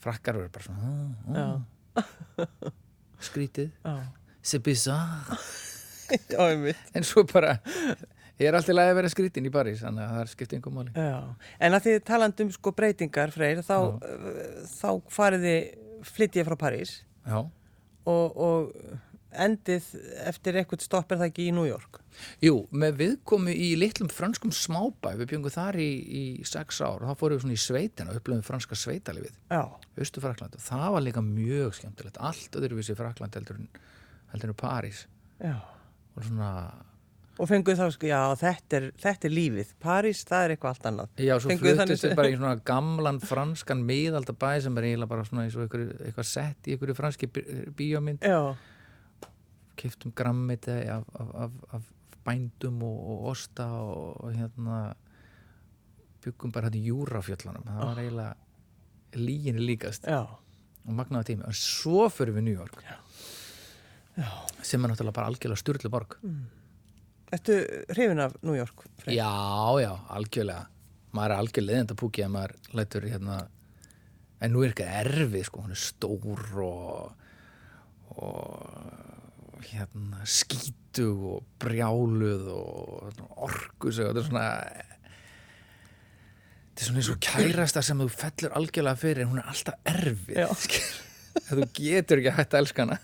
Frakkar 0.06 0.36
eru 0.38 0.50
bara 0.52 0.64
svona 0.66 0.80
"Ah, 1.32 1.62
ah, 1.96 2.72
skrítið. 3.20 3.70
Já. 3.84 3.96
c'est 4.42 4.62
bizarre 4.62 5.38
Já, 6.30 6.74
en 6.94 7.02
svo 7.02 7.24
bara 7.26 7.58
ég 8.40 8.48
er 8.50 8.58
alltaf 8.58 8.76
lægi 8.76 8.92
að 8.92 8.98
vera 9.00 9.12
skrítin 9.12 9.48
í 9.48 9.52
París 9.54 9.82
þannig 9.84 10.04
að 10.04 10.18
það 10.18 10.30
skipti 10.34 10.58
einhver 10.58 10.76
máli 10.76 10.92
Já. 10.94 11.18
En 11.60 11.78
að 11.78 11.88
þið 11.88 11.98
talandi 12.10 12.46
um 12.46 12.52
sko 12.56 12.72
breytingar, 12.76 13.34
freyr, 13.34 13.62
þá, 13.64 13.76
uh, 13.96 14.62
þá 14.76 14.88
farið 15.16 15.48
þið 15.48 16.08
flyttið 16.12 16.48
frá 16.50 16.56
París 16.60 16.96
og, 18.06 18.36
og 18.36 18.72
endið 19.36 19.86
eftir 20.24 20.56
eitthvað 20.56 20.84
stopp 20.86 21.12
er 21.12 21.20
það 21.20 21.30
ekki 21.30 21.46
í 21.50 21.54
New 21.54 21.66
York. 21.68 21.98
jú, 22.40 22.62
með 22.72 22.94
viðkomu 23.02 23.52
í 23.52 23.74
litlum 23.76 24.08
franskum 24.12 24.52
smábæ 24.54 25.10
við 25.18 25.32
byggum 25.34 25.52
þar 25.52 25.76
í, 25.82 25.88
í 26.06 26.22
sex 26.48 26.80
ár 26.80 27.02
og 27.04 27.10
þá 27.10 27.20
fórum 27.20 27.36
við 27.36 27.42
svona 27.44 27.56
í 27.56 27.60
sveitina 27.60 28.12
og 28.14 28.20
upplöfum 28.22 28.46
franska 28.46 28.78
sveitalifið 28.80 29.34
Já. 29.52 29.64
Östu 30.00 30.22
Frakland 30.24 30.56
og 30.56 30.64
það 30.64 30.86
var 30.96 31.04
líka 31.04 31.24
mjög 31.24 31.76
skemmtilegt 31.76 32.20
allt 32.24 32.56
öðruvísi 32.56 32.96
Frakland 32.96 33.36
heldur 33.36 33.60
en 33.60 34.56
París 34.56 35.04
Já. 35.42 35.58
og 36.16 36.24
svona, 36.24 36.50
Og 37.38 37.48
fenguð 37.50 37.76
þá, 37.76 37.86
sko, 37.92 38.06
já, 38.08 38.20
þetta 38.40 38.76
er, 38.78 38.84
þetta 39.02 39.28
er 39.28 39.32
lífið. 39.36 39.72
París, 39.82 40.22
það 40.24 40.44
er 40.46 40.54
eitthvað 40.54 40.70
allt 40.72 40.86
annað. 40.90 41.10
já, 41.20 41.34
svo 41.42 41.50
þið 41.50 41.64
fluttist 41.66 42.06
við 42.06 42.14
bara 42.16 42.30
í 42.32 42.36
svona 42.38 42.54
gamlan 42.70 43.18
franskan 43.20 43.82
miðaldabæ 43.84 44.52
sem 44.64 44.78
er 44.80 44.86
eiginlega 44.88 45.10
bara 45.10 45.24
svona 45.28 45.44
eins 45.44 45.56
og 45.60 45.66
eitthvað 45.76 46.30
sett 46.30 46.70
í 46.70 46.72
einhverju 46.76 46.96
franski 46.96 47.28
bí- 47.28 47.44
bíómynd 47.76 48.24
Já. 48.24 48.40
kiftum 49.76 50.12
grammiti 50.16 50.78
af, 50.88 51.04
af, 51.20 51.34
af, 51.44 51.52
af 51.76 51.92
bændum 52.24 52.80
og, 52.82 52.98
og 53.12 53.28
osta 53.34 53.66
og, 53.84 54.16
og 54.24 54.32
hérna 54.34 54.80
byggum 56.24 56.50
bara 56.54 56.70
hérna 56.70 56.80
í 56.80 56.88
júrafjöllunum 56.88 57.66
það 57.68 57.84
var 57.84 58.00
eiginlega 58.02 59.20
líginni 59.20 59.62
líkast 59.68 60.08
Já. 60.08 60.22
og 60.86 60.92
magnaða 60.96 61.28
tími, 61.28 61.44
en 61.46 61.52
svo 61.56 62.08
fyrir 62.10 62.34
við 62.40 62.48
New 62.48 62.56
York 62.56 62.80
Já. 62.88 62.96
sem 64.64 64.80
er 64.82 64.90
náttúrulega 64.94 65.18
bara 65.20 65.28
algjörlega 65.30 65.60
styrlu 65.60 65.92
borg 65.92 66.16
Ertu 67.34 67.58
hrifin 67.90 68.22
af 68.22 68.36
New 68.46 68.54
York, 68.54 68.86
Freyr? 69.02 69.16
já, 69.16 69.32
já, 69.82 69.92
algjörlega. 70.14 70.68
Maður 71.16 71.32
er 71.32 71.40
algjörlega 71.42 71.72
leðenda 71.72 71.96
púki 71.98 72.22
að 72.22 72.34
maður 72.36 72.52
lætur 72.78 73.06
hérna 73.10 73.38
en 74.40 74.52
nú 74.52 74.62
er 74.62 74.74
ekki 74.74 74.86
erfið 74.86 75.46
sko, 75.48 75.64
hún 75.64 75.74
er 75.74 75.80
stór 75.80 76.44
og 76.66 77.14
og 78.16 79.64
hérna 79.66 80.22
skítug 80.28 81.24
og 81.34 81.48
brjáluð 81.60 82.46
og 82.54 83.24
orkus 83.48 83.98
og 84.00 84.12
þetta 84.12 84.22
er 84.22 84.28
svona 84.28 84.46
þetta 86.70 86.80
er 86.80 86.86
svona 86.88 87.02
eins 87.02 87.10
og 87.12 87.20
kærasta 87.26 87.82
sem 87.84 88.00
þú 88.00 88.08
fellur 88.12 88.56
algjörlega 88.60 89.00
fyrir 89.02 89.24
en 89.24 89.32
hún 89.34 89.42
er 89.42 89.50
alltaf 89.52 89.92
erfið 89.92 90.40
þú 91.50 91.68
getur 91.76 92.22
ekki 92.22 92.36
hægt 92.38 92.56
að 92.56 92.62
elska 92.62 92.86
hana 92.86 92.98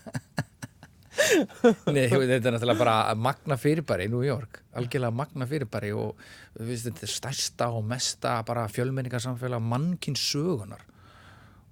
Nei, 1.93 2.07
þetta 2.09 2.37
er 2.37 2.55
náttúrulega 2.55 2.79
bara 2.79 2.95
magna 3.19 3.57
fyrirbæri 3.59 4.07
í 4.07 4.11
New 4.11 4.23
York, 4.25 4.63
algjörlega 4.77 5.13
magna 5.15 5.47
fyrirbæri 5.49 5.91
og 5.97 6.17
við 6.57 6.87
þetta 6.87 7.05
er 7.05 7.13
stærsta 7.13 7.69
og 7.73 7.85
mesta 7.89 8.39
bara 8.47 8.65
fjölmenningarsamfélag 8.71 9.61
mannkinn 9.61 10.17
sögunar 10.17 10.81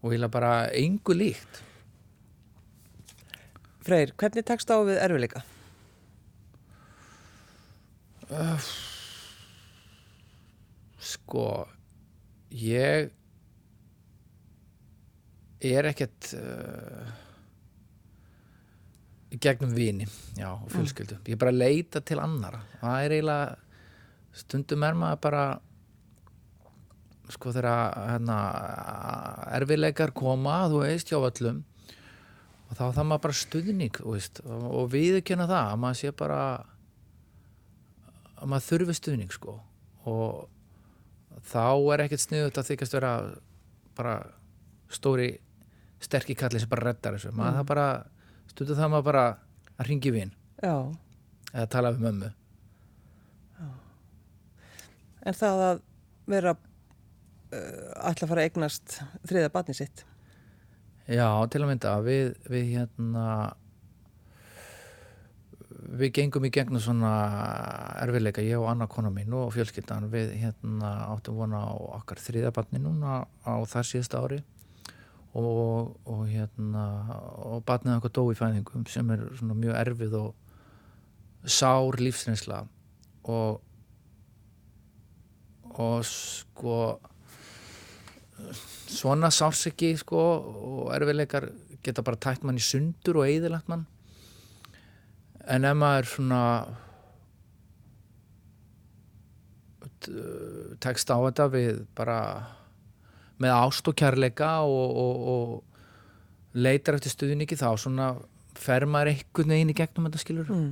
og 0.02 0.12
eiginlega 0.12 0.34
bara 0.34 0.54
engu 0.78 1.16
líkt. 1.18 1.64
Freyr, 3.82 4.14
hvernig 4.18 4.46
tekst 4.46 4.70
á 4.70 4.78
við 4.86 5.02
erfileika? 5.02 5.42
sko 11.02 11.48
ég 12.56 13.10
er 15.62 15.88
ekkert 15.90 16.32
uh, 16.38 17.10
gegnum 19.40 19.74
vini 19.76 20.08
já, 20.36 20.50
og 20.52 20.70
fjölskyldu, 20.74 21.22
ég 21.26 21.36
er 21.36 21.42
bara 21.42 21.54
að 21.54 21.62
leita 21.62 22.02
til 22.04 22.20
annara 22.20 22.64
það 22.82 23.06
er 23.06 23.16
eiginlega 23.18 24.42
stundum 24.42 24.88
er 24.88 24.98
maður 24.98 25.22
bara 25.24 25.44
sko 27.32 27.54
þegar 27.56 27.94
hérna, 28.12 28.38
erfileikar 29.56 30.12
koma, 30.12 30.66
þú 30.68 30.82
veist, 30.84 31.12
hjá 31.12 31.20
öllum 31.22 31.62
og 32.68 32.76
þá 32.76 32.84
það 32.96 33.08
maður 33.08 33.24
bara 33.28 33.40
stuðning 33.40 34.04
veist, 34.04 34.44
og, 34.44 34.68
og 34.82 34.92
viðurkenna 34.92 35.48
það 35.48 35.72
að 35.72 35.82
maður 35.86 36.02
sé 36.02 36.14
bara 36.20 36.42
að 38.42 38.50
maður 38.50 38.68
þurfi 38.68 38.98
stuðning 38.98 39.34
sko. 39.34 39.58
Og 40.10 41.42
þá 41.52 41.66
er 41.94 42.06
ekkert 42.06 42.24
sniðut 42.24 42.60
að 42.60 42.72
þykast 42.72 42.96
vera 42.98 43.12
bara 43.98 44.16
stóri 44.92 45.30
sterkir 46.02 46.40
kalli 46.40 46.62
sem 46.62 46.72
bara 46.72 46.90
reddar 46.90 47.18
þessu. 47.18 47.34
Maður 47.38 47.60
það 47.60 47.68
bara, 47.74 47.88
stundum 48.52 48.78
það 48.80 48.94
maður 48.94 49.08
bara 49.08 49.26
að 49.78 49.90
ringi 49.90 50.14
vinn 50.14 50.36
Já. 50.62 50.76
eða 51.54 51.68
tala 51.72 51.94
við 51.96 52.06
mömmu. 52.08 52.32
En 55.22 55.38
það 55.38 55.64
að 55.68 55.82
vera 56.34 56.56
uh, 56.58 58.10
að 58.10 58.24
fara 58.26 58.42
að 58.42 58.48
eignast 58.48 58.96
þriða 59.30 59.52
batni 59.54 59.76
sitt. 59.78 60.06
Já, 61.12 61.28
til 61.52 61.62
að 61.62 61.70
mynda 61.70 61.96
við, 62.06 62.32
við 62.50 62.70
hérna 62.76 63.26
við 65.92 66.14
gengum 66.16 66.46
í 66.48 66.52
gegnum 66.54 66.82
svona 66.82 67.12
erfiðleika, 68.04 68.44
ég 68.46 68.62
og 68.62 68.70
Anna 68.72 68.88
kona 68.90 69.12
mín 69.14 69.34
og 69.36 69.52
fjölskyldan, 69.56 70.10
við 70.14 70.36
hérna 70.40 70.92
áttum 71.10 71.40
vona 71.42 71.64
á 71.68 71.74
okkar 72.00 72.22
þriðabatni 72.22 72.82
núna 72.82 73.24
á 73.44 73.56
þar 73.70 73.90
síðasta 73.90 74.22
ári 74.22 74.40
og, 75.38 75.98
og 76.06 76.22
hérna 76.28 76.86
og 77.48 77.64
batnið 77.68 78.00
okkar 78.00 78.14
dó 78.18 78.24
í 78.32 78.38
fæðingum 78.38 78.86
sem 78.92 79.12
er 79.16 79.26
svona 79.40 79.56
mjög 79.56 79.78
erfið 79.80 80.18
og 80.20 80.34
sár 81.48 82.00
lífsreynsla 82.02 82.66
og 83.32 83.62
og 85.72 86.04
sko 86.06 86.78
svona 88.92 89.32
sárseki 89.32 89.94
sko 90.02 90.20
og 90.20 90.94
erfiðleikar 90.96 91.48
geta 91.84 92.04
bara 92.06 92.20
tætt 92.20 92.44
mann 92.44 92.60
í 92.60 92.64
sundur 92.64 93.22
og 93.22 93.30
eðilagt 93.30 93.70
mann. 93.72 93.86
En 95.48 95.66
ef 95.66 95.78
maður 95.78 96.10
svona 96.12 96.42
tekst 100.82 101.14
á 101.14 101.18
þetta 101.18 101.48
við 101.54 101.84
bara 101.98 102.18
með 103.42 103.56
ást 103.58 103.88
og 103.90 103.98
kærleika 103.98 104.52
og, 104.68 105.02
og, 105.04 105.28
og 105.34 106.58
leitar 106.58 106.98
eftir 106.98 107.14
stuðningi 107.14 107.58
þá 107.60 107.70
svona 107.80 108.12
fer 108.60 108.86
maður 108.90 109.14
einhvern 109.14 109.56
veginn 109.56 109.74
í 109.74 109.78
gegnum 109.78 110.08
þetta 110.10 110.22
skilur 110.22 110.52
mm. 110.52 110.72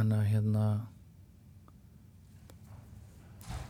en 0.00 0.16
að 0.16 0.26
hérna 0.30 0.66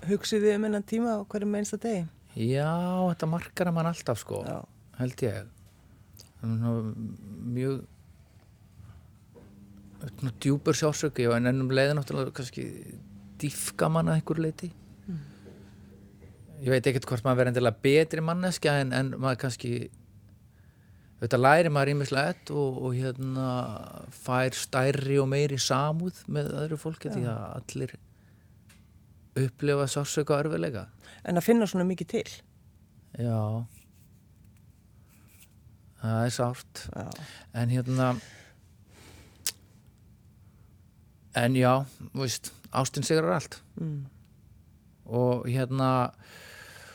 Hugsið 0.09 0.47
þið 0.47 0.55
um 0.57 0.65
hennan 0.65 0.85
tíma 0.89 1.19
á 1.21 1.29
hverjum 1.29 1.57
einsta 1.59 1.79
degi? 1.81 2.05
já, 2.35 2.71
þetta 3.11 3.29
markar 3.29 3.71
að 3.71 3.77
mann 3.77 3.91
alltaf 3.91 4.21
sko 4.23 4.43
Já. 4.47 4.59
held 5.01 5.25
ég 5.27 5.49
mjög 6.41 7.83
djúpur 10.41 10.77
sjásöki 10.77 11.27
og 11.29 11.37
en 11.37 11.51
ennum 11.51 11.73
leiði 11.75 11.97
náttúrulega 11.99 12.33
kannski 12.37 12.69
dýfka 13.41 13.91
mann 13.93 14.09
að 14.09 14.21
einhver 14.21 14.41
leiti 14.41 14.71
ég 16.61 16.69
veit 16.75 16.87
ekkert 16.91 17.07
hvort 17.09 17.25
maður 17.25 17.39
verður 17.41 17.53
endilega 17.55 17.83
betri 17.85 18.21
manneskja 18.25 18.75
en, 18.83 18.93
en 18.93 19.11
maður 19.21 19.39
kannski 19.47 19.73
þetta 21.21 21.39
læri 21.41 21.71
maður 21.73 21.93
ímislegt 21.95 22.51
og, 22.53 22.79
og 22.85 22.95
hérna 22.97 23.49
fær 24.13 24.57
stærri 24.57 25.19
og 25.21 25.29
meiri 25.33 25.59
samúð 25.61 26.23
með 26.33 26.53
öðru 26.65 26.79
fólki 26.81 27.13
því 27.13 27.25
að 27.33 27.43
allir 27.61 27.97
upplifa 29.41 29.87
sársöka 29.89 30.37
og 30.37 30.47
örfilega 30.47 30.87
En 31.29 31.37
að 31.37 31.45
finna 31.45 31.67
svona 31.69 31.85
mikið 31.89 32.09
til? 32.15 32.29
já 33.21 33.41
það 36.01 36.25
er 36.25 36.33
sárt 36.33 36.85
Já. 36.97 37.09
en 37.61 37.69
hérna 37.75 38.07
en 41.41 41.55
já, 41.55 41.73
þú 42.15 42.23
veist 42.25 42.53
ástin 42.75 43.05
sigrar 43.07 43.37
allt 43.39 43.61
Mm. 43.81 44.07
og 45.07 45.47
hérna 45.49 46.11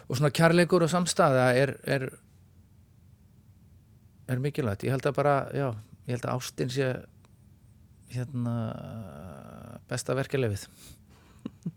og 0.06 0.18
svona 0.18 0.34
kærleikur 0.36 0.86
og 0.86 0.92
samstæða 0.92 1.48
er 1.58 1.76
er, 1.84 2.10
er 4.28 4.42
mikilvægt 4.44 4.86
ég 4.86 4.96
held 4.96 5.06
að 5.06 5.18
bara, 5.18 5.38
já, 5.54 5.70
ég 6.08 6.18
held 6.18 6.28
að 6.28 6.36
ástin 6.38 6.74
sé 6.74 6.92
hérna 8.16 8.58
besta 9.90 10.16
verkelefið 10.18 10.68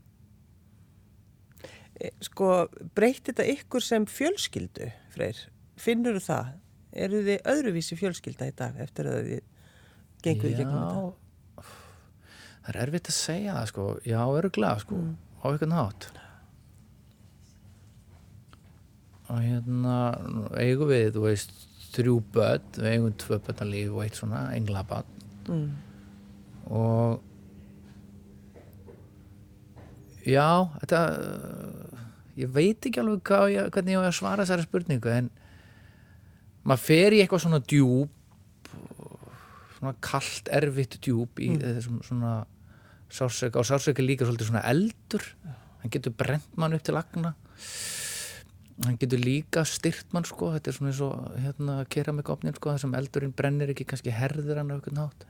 E, 1.98 2.12
Sko, 2.22 2.68
breytti 2.94 3.32
þetta 3.32 3.46
ykkur 3.56 3.82
sem 3.82 4.04
fjölskyldu, 4.06 4.90
Freyr? 5.14 5.38
Finnur 5.78 6.20
það? 6.22 6.52
Eru 6.98 7.22
þið 7.26 7.48
öðruvísi 7.52 7.98
fjölskylda 7.98 8.48
í 8.48 8.54
dag 8.58 8.78
eftir 8.82 9.10
að 9.10 9.18
þið 9.26 9.40
gengur 10.24 10.50
í 10.50 10.54
gegnum 10.56 10.78
þetta? 10.78 11.00
Já, 11.58 11.64
það 12.62 12.70
er 12.72 12.80
erfitt 12.84 13.10
að 13.10 13.18
segja 13.18 13.56
það 13.58 13.68
sko, 13.72 13.88
já, 14.06 14.20
öruglega 14.38 14.84
sko, 14.84 15.00
á 15.42 15.44
einhvern 15.50 15.74
hátt. 15.74 16.08
Og 19.28 19.40
hérna 19.44 19.96
eigum 20.56 20.88
við, 20.88 21.10
þú 21.16 21.24
veist, 21.26 21.50
þrjú 21.92 22.14
börn, 22.32 22.64
við 22.78 22.90
eigum 22.94 23.14
tvö 23.20 23.38
börn 23.44 23.62
að 23.64 23.72
líf 23.74 23.92
og 23.96 24.02
eitt 24.06 24.18
svona 24.20 24.46
englabann 24.56 25.14
Mm. 25.48 25.70
og 26.68 27.22
já, 30.28 30.44
þetta, 30.82 30.98
ég 32.36 32.50
veit 32.52 32.84
ekki 32.90 33.00
alveg 33.00 33.22
hvað, 33.30 33.44
ég, 33.54 33.70
hvernig 33.72 33.94
ég 33.96 34.04
á 34.04 34.08
að 34.10 34.16
svara 34.18 34.44
þessari 34.44 34.66
spurningu 34.66 35.12
en 35.14 35.30
maður 36.68 36.84
fer 36.84 37.16
í 37.16 37.22
eitthvað 37.22 37.44
svona 37.46 37.62
djúb 37.64 38.12
svona 39.78 39.94
kalt, 40.04 40.50
erfitt 40.52 40.98
djúb 41.06 41.40
í 41.40 41.52
þessum 41.62 42.02
svona 42.04 42.34
sársöka 43.08 43.62
og 43.62 43.68
sársöka 43.70 44.04
líka 44.04 44.26
svolítið 44.28 44.50
svona 44.50 44.66
eldur. 44.68 45.24
Hann 45.80 45.92
getur 45.94 46.12
brent 46.18 46.50
mann 46.60 46.74
upp 46.76 46.84
til 46.84 46.98
agna 46.98 47.32
hann 48.84 48.98
getur 49.00 49.20
líka 49.22 49.64
styrt 49.66 50.12
mann 50.14 50.26
sko, 50.28 50.52
þetta 50.54 50.70
er 50.70 50.76
svona 50.76 50.92
eins 50.92 51.02
og 51.02 51.34
hérna 51.42 51.80
keramikopnin 51.90 52.54
sko, 52.56 52.74
þessum 52.76 52.94
eldurinn 52.98 53.34
brennir 53.36 53.72
ekki 53.72 53.86
kannski 53.88 54.14
herðir 54.14 54.60
hann 54.60 54.70
á 54.70 54.74
einhvern 54.76 55.02
hátt. 55.02 55.26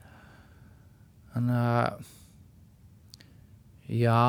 Þannig 1.33 1.61
að 1.63 2.07
já, 3.89 4.21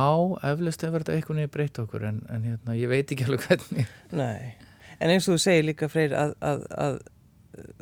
eflaust 0.53 0.86
hefur 0.88 1.03
þetta 1.03 1.17
einhvern 1.17 1.41
veginn 1.41 1.53
breytt 1.58 1.84
okkur 1.84 2.08
en, 2.08 2.23
en 2.32 2.47
hérna, 2.47 2.77
ég 2.79 2.91
veit 2.91 3.12
ekki 3.12 3.27
alveg 3.27 3.47
hvernig. 3.49 3.93
Nei, 4.15 4.55
en 4.99 5.13
eins 5.13 5.27
og 5.27 5.36
þú 5.36 5.43
segir 5.43 5.67
líka 5.67 5.91
Freyr 5.91 6.15
að, 6.15 6.36
að, 6.39 6.67
að, 6.86 6.99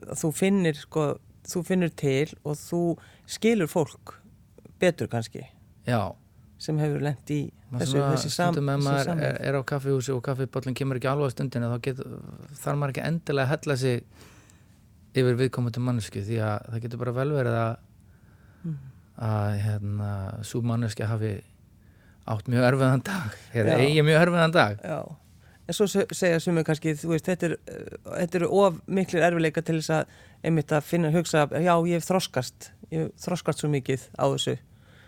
að 0.08 0.22
þú 0.24 0.32
finnir 0.42 0.80
sko, 0.82 1.10
þú 1.48 1.66
finnur 1.70 1.94
til 2.02 2.32
og 2.42 2.58
þú 2.64 2.82
skilur 3.30 3.70
fólk 3.70 4.18
betur 4.82 5.12
kannski. 5.12 5.46
Já, 5.86 6.18
sem 6.58 6.78
hefur 6.82 7.04
lent 7.06 7.30
í 7.34 7.40
þessu, 7.78 8.00
þessi 8.02 8.30
sam, 8.34 8.54
stundum 8.54 8.70
ef 8.74 8.80
maður 8.86 9.12
er, 9.22 9.36
er 9.50 9.58
á 9.60 9.62
kaffihúsi 9.68 10.14
og 10.16 10.24
kaffibóllin 10.26 10.74
kemur 10.78 10.98
ekki 10.98 11.10
alveg 11.12 11.30
á 11.30 11.36
stundinu 11.36 11.70
þá 11.74 11.78
get, 11.86 12.00
þarf 12.64 12.80
maður 12.82 12.94
ekki 12.96 13.04
endilega 13.10 13.46
að 13.46 13.52
hella 13.54 13.76
sig 13.78 14.04
yfir 15.18 15.38
viðkomandi 15.40 15.82
mannesku 15.84 16.22
því 16.26 16.40
að 16.46 16.66
það 16.72 16.82
getur 16.88 17.02
bara 17.04 17.16
vel 17.20 17.30
verið 17.36 17.60
að 17.66 17.76
Mm. 18.66 18.74
að 19.22 19.60
hérna, 19.62 20.08
svo 20.44 20.60
manneski 20.66 21.06
hafi 21.06 21.30
átt 22.28 22.48
mjög 22.50 22.64
erfiðan 22.72 23.04
dag 23.06 23.36
eða 23.54 23.76
eigi 23.84 24.02
mjög 24.04 24.22
erfiðan 24.26 24.52
dag. 24.56 24.80
Já, 24.82 24.98
en 25.70 25.74
svo 25.78 25.86
se- 25.88 26.08
segja 26.12 26.40
sumir 26.42 26.66
kannski, 26.66 26.96
veist, 27.08 27.26
þetta 27.30 27.52
er, 27.52 27.56
þetta 28.18 28.40
eru 28.42 28.50
of 28.64 28.80
miklir 28.88 29.22
erfileika 29.30 29.62
til 29.62 29.78
þess 29.78 29.94
að 29.94 30.18
einmitt 30.44 30.74
að 30.74 30.82
finna 30.90 31.12
að 31.14 31.20
hugsa, 31.20 31.46
já, 31.54 31.74
ég 31.86 31.94
hef 32.02 32.10
þroskast, 32.10 32.72
ég 32.92 33.06
hef 33.06 33.28
þroskast 33.28 33.62
svo 33.62 33.70
mikið 33.70 34.08
á 34.18 34.26
þessu, 34.34 34.58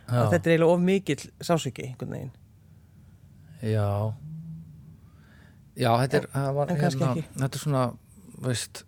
að 0.09 0.33
þetta 0.33 0.49
er 0.49 0.53
eiginlega 0.55 0.75
of 0.75 0.83
mikill 0.83 1.23
sásöki, 1.39 1.87
einhvern 1.87 2.15
veginn. 2.15 2.35
Já. 3.61 4.13
Já, 5.79 5.91
þetta 6.03 6.19
er, 6.19 6.29
það 6.33 6.53
var, 6.57 6.71
en 6.71 6.79
hérna, 6.83 7.09
þetta 7.39 7.59
er 7.59 7.63
svona, 7.63 7.83
veist 8.43 8.83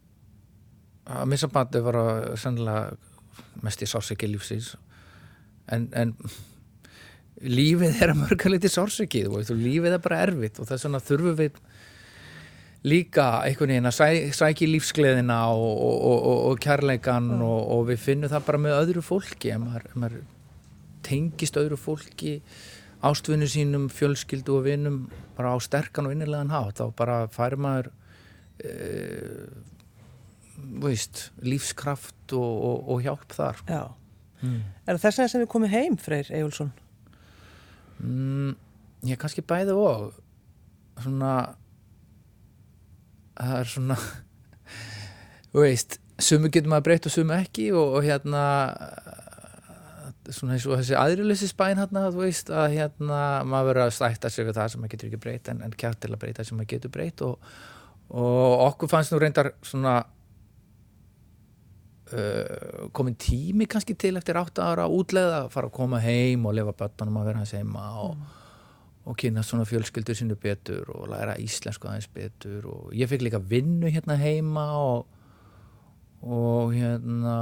að 1.12 1.28
missa 1.32 1.50
bandi 1.52 1.82
var 1.84 1.98
að 2.00 2.24
sennilega 2.40 3.62
mest 3.66 3.84
í 3.84 3.90
sársöki 3.90 4.30
lífsins. 4.30 4.74
En, 5.72 5.88
en 5.98 6.16
lífið 7.42 8.02
er 8.04 8.14
að 8.14 8.22
mörga 8.22 8.52
liti 8.52 8.70
veist, 8.70 9.52
og 9.52 9.58
lífið 9.58 9.96
er 9.96 10.04
bara 10.04 10.24
erfitt 10.28 10.60
og 10.60 10.70
þess 10.70 10.86
vegna 10.86 11.02
þurfum 11.02 11.38
við 11.40 11.62
líka 12.88 13.26
einhvern 13.46 13.76
veginn 13.76 13.90
að 13.90 13.98
sæ, 13.98 14.08
sækja 14.34 14.66
í 14.66 14.72
lífsgleðina 14.76 15.40
og, 15.54 15.72
og, 15.72 15.98
og, 16.12 16.38
og, 16.50 16.62
kærleikan 16.62 17.30
og, 17.38 17.60
og 17.76 17.84
við 17.92 18.06
finnum 18.08 18.32
það 18.32 18.48
bara 18.48 18.62
með 18.62 18.78
öðru 18.80 19.04
fólki 19.06 19.54
ef 19.54 19.62
maður 19.62 20.22
tengist 21.06 21.58
öðru 21.60 21.80
fólki 21.80 22.40
ástvinnu 23.02 23.48
sínum, 23.50 23.88
fjölskyldu 23.90 24.60
og 24.60 24.68
vinnum 24.68 25.04
bara 25.38 25.56
á 25.56 25.58
sterkan 25.64 26.08
og 26.08 26.16
innilegan 26.16 26.54
hátt 26.54 26.82
þá 26.82 26.94
bara 26.98 27.18
fær 27.34 27.58
maður 27.58 27.90
e, 28.62 28.74
veist, 30.84 31.30
lífskraft 31.42 32.36
og, 32.38 32.52
og, 32.70 32.92
og 32.94 33.06
hjálp 33.06 33.34
þar 33.34 33.64
Já. 33.66 33.84
mm. 34.42 34.60
Er 34.86 35.02
þess 35.02 35.18
vegna 35.18 35.34
sem 35.34 35.44
við 35.44 35.52
komum 35.56 35.74
heim, 35.74 35.98
Freyr 35.98 36.30
Ejjólfsson? 36.30 36.70
Mm, 38.02 38.54
ég 39.10 39.22
kannski 39.22 39.46
bæði 39.46 39.78
og 39.78 40.12
svona 41.02 41.34
það 43.42 43.58
er 43.58 43.74
svona 43.74 43.98
veist, 45.58 45.98
sumu 46.22 46.52
getur 46.54 46.70
maður 46.70 46.90
breytt 46.90 47.10
og 47.10 47.16
sumu 47.16 47.38
ekki 47.40 47.72
og, 47.74 47.98
og 47.98 48.06
hérna 48.06 48.44
svona 50.36 50.56
eins 50.56 50.66
og 50.70 50.80
þessi 50.80 50.96
aðrilösi 51.00 51.50
spæn 51.50 51.82
hérna, 51.82 52.08
þú 52.14 52.24
veist, 52.24 52.50
að 52.54 52.78
hérna 52.78 53.20
maður 53.48 53.70
verður 53.72 53.86
að 53.88 53.94
stætta 53.98 54.32
sig 54.32 54.48
við 54.48 54.58
það 54.58 54.72
sem 54.74 54.82
maður 54.82 54.94
getur 54.96 55.10
ekki 55.12 55.22
breytt 55.26 55.52
en, 55.52 55.62
en 55.66 55.78
kjátt 55.84 56.02
til 56.04 56.12
að 56.14 56.22
breyta 56.24 56.46
sem 56.48 56.58
maður 56.60 56.72
getur 56.76 56.94
breytt 56.96 57.24
og, 57.28 57.54
og 58.10 58.66
okkur 58.70 58.92
fannst 58.92 59.14
nú 59.14 59.22
reyndar 59.22 59.54
svona 59.66 59.96
uh, 62.14 62.90
komin 62.96 63.18
tími 63.20 63.68
kannski 63.72 63.96
til 64.00 64.16
eftir 64.20 64.40
átta 64.42 64.68
ára 64.72 64.90
útleða 64.92 65.46
að 65.46 65.50
fara 65.56 65.72
að 65.72 65.78
koma 65.80 66.02
heim 66.04 66.46
og 66.48 66.56
lifa 66.58 66.76
bötunum 66.84 67.22
að 67.22 67.32
vera 67.32 67.44
hans 67.44 67.56
heima 67.58 67.88
og, 68.04 68.28
og 69.06 69.18
kynna 69.20 69.44
svona 69.46 69.68
fjölskyldur 69.70 70.18
sinni 70.18 70.38
betur 70.40 70.92
og 70.96 71.10
læra 71.12 71.40
íslensku 71.42 71.90
aðeins 71.90 72.12
betur 72.14 72.68
og 72.72 72.94
ég 72.98 73.10
fekk 73.12 73.28
líka 73.28 73.42
vinnu 73.42 73.92
hérna 73.92 74.20
heima 74.22 74.68
og 74.80 75.21
og 76.22 76.74
hérna 76.76 77.36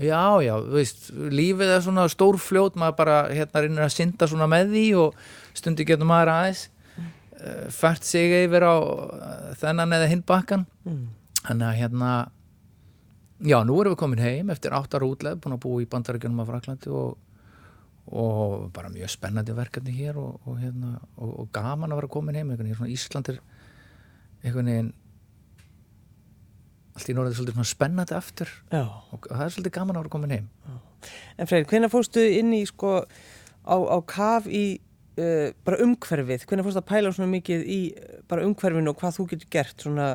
já, 0.00 0.22
já, 0.40 0.54
veist, 0.72 1.10
lífið 1.12 1.72
er 1.74 1.82
svona 1.84 2.06
stór 2.08 2.38
fljót, 2.40 2.78
maður 2.80 2.96
bara 3.02 3.16
hérna 3.28 3.60
reynir 3.64 3.84
að 3.84 3.92
synda 3.92 4.28
svona 4.30 4.48
með 4.48 4.70
því 4.72 4.84
og 5.02 5.18
stundi 5.52 5.84
getur 5.84 6.08
maður 6.08 6.30
aðeins 6.32 6.62
uh, 6.96 7.66
fært 7.76 8.08
sig 8.08 8.32
yfir 8.46 8.64
á 8.64 8.76
uh, 8.80 9.50
þennan 9.60 9.98
eða 9.98 10.08
hinn 10.14 10.24
bakkan 10.26 10.64
Mm. 10.82 11.10
þannig 11.44 11.66
að 11.68 11.76
hérna 11.78 12.12
já, 13.42 13.58
nú 13.66 13.76
erum 13.82 13.92
við 13.92 14.00
komin 14.00 14.22
heim 14.24 14.48
eftir 14.50 14.72
áttar 14.74 15.04
útleð, 15.06 15.36
búin 15.44 15.54
að 15.54 15.60
búa 15.62 15.82
í 15.84 15.86
bandaríkjunum 15.92 16.40
af 16.42 16.48
Fraklandi 16.50 16.90
og, 16.90 17.18
og 18.10 18.64
bara 18.74 18.90
mjög 18.90 19.12
spennandi 19.12 19.54
verkefni 19.54 19.94
hér 19.94 20.18
og, 20.18 20.40
og, 20.46 20.56
hérna, 20.58 20.96
og, 21.18 21.36
og 21.44 21.52
gaman 21.54 21.92
að 21.92 22.00
vera 22.00 22.10
komin 22.16 22.40
heim 22.40 22.50
einhvern 22.50 22.66
veginn, 22.66 22.80
svona 22.80 22.96
Ísland 22.96 23.30
er 23.30 23.38
einhvern 24.42 24.72
veginn 24.72 24.92
allt 26.92 27.08
í 27.08 27.16
norðið 27.16 27.38
svolítið 27.38 27.68
spennandi 27.70 28.16
aftur. 28.16 28.50
Já. 28.72 28.84
og 28.84 29.28
það 29.28 29.44
er 29.44 29.54
svolítið 29.56 29.76
gaman 29.78 29.96
að 29.96 30.04
vera 30.04 30.14
komin 30.16 30.34
heim. 30.36 30.48
En 31.40 31.48
Freyr, 31.50 31.66
hvenær 31.68 31.92
fórstu 31.92 32.22
inn 32.38 32.52
í 32.54 32.62
sko 32.68 33.00
á, 33.02 33.76
á 33.76 33.98
kaf 34.06 34.46
í 34.46 34.64
uh, 35.18 35.50
bara 35.66 35.80
umhverfið, 35.86 36.46
hvenær 36.48 36.66
fórstu 36.66 36.82
að 36.82 36.90
pæla 36.92 37.14
svona 37.16 37.32
mikið 37.32 37.64
í 37.66 37.80
uh, 37.96 38.20
bara 38.30 38.46
umhverfinu 38.46 38.92
og 38.92 39.00
hvað 39.00 39.18
þú 39.18 39.28
getur 39.32 39.52
gert 39.56 39.86
svona 39.86 40.08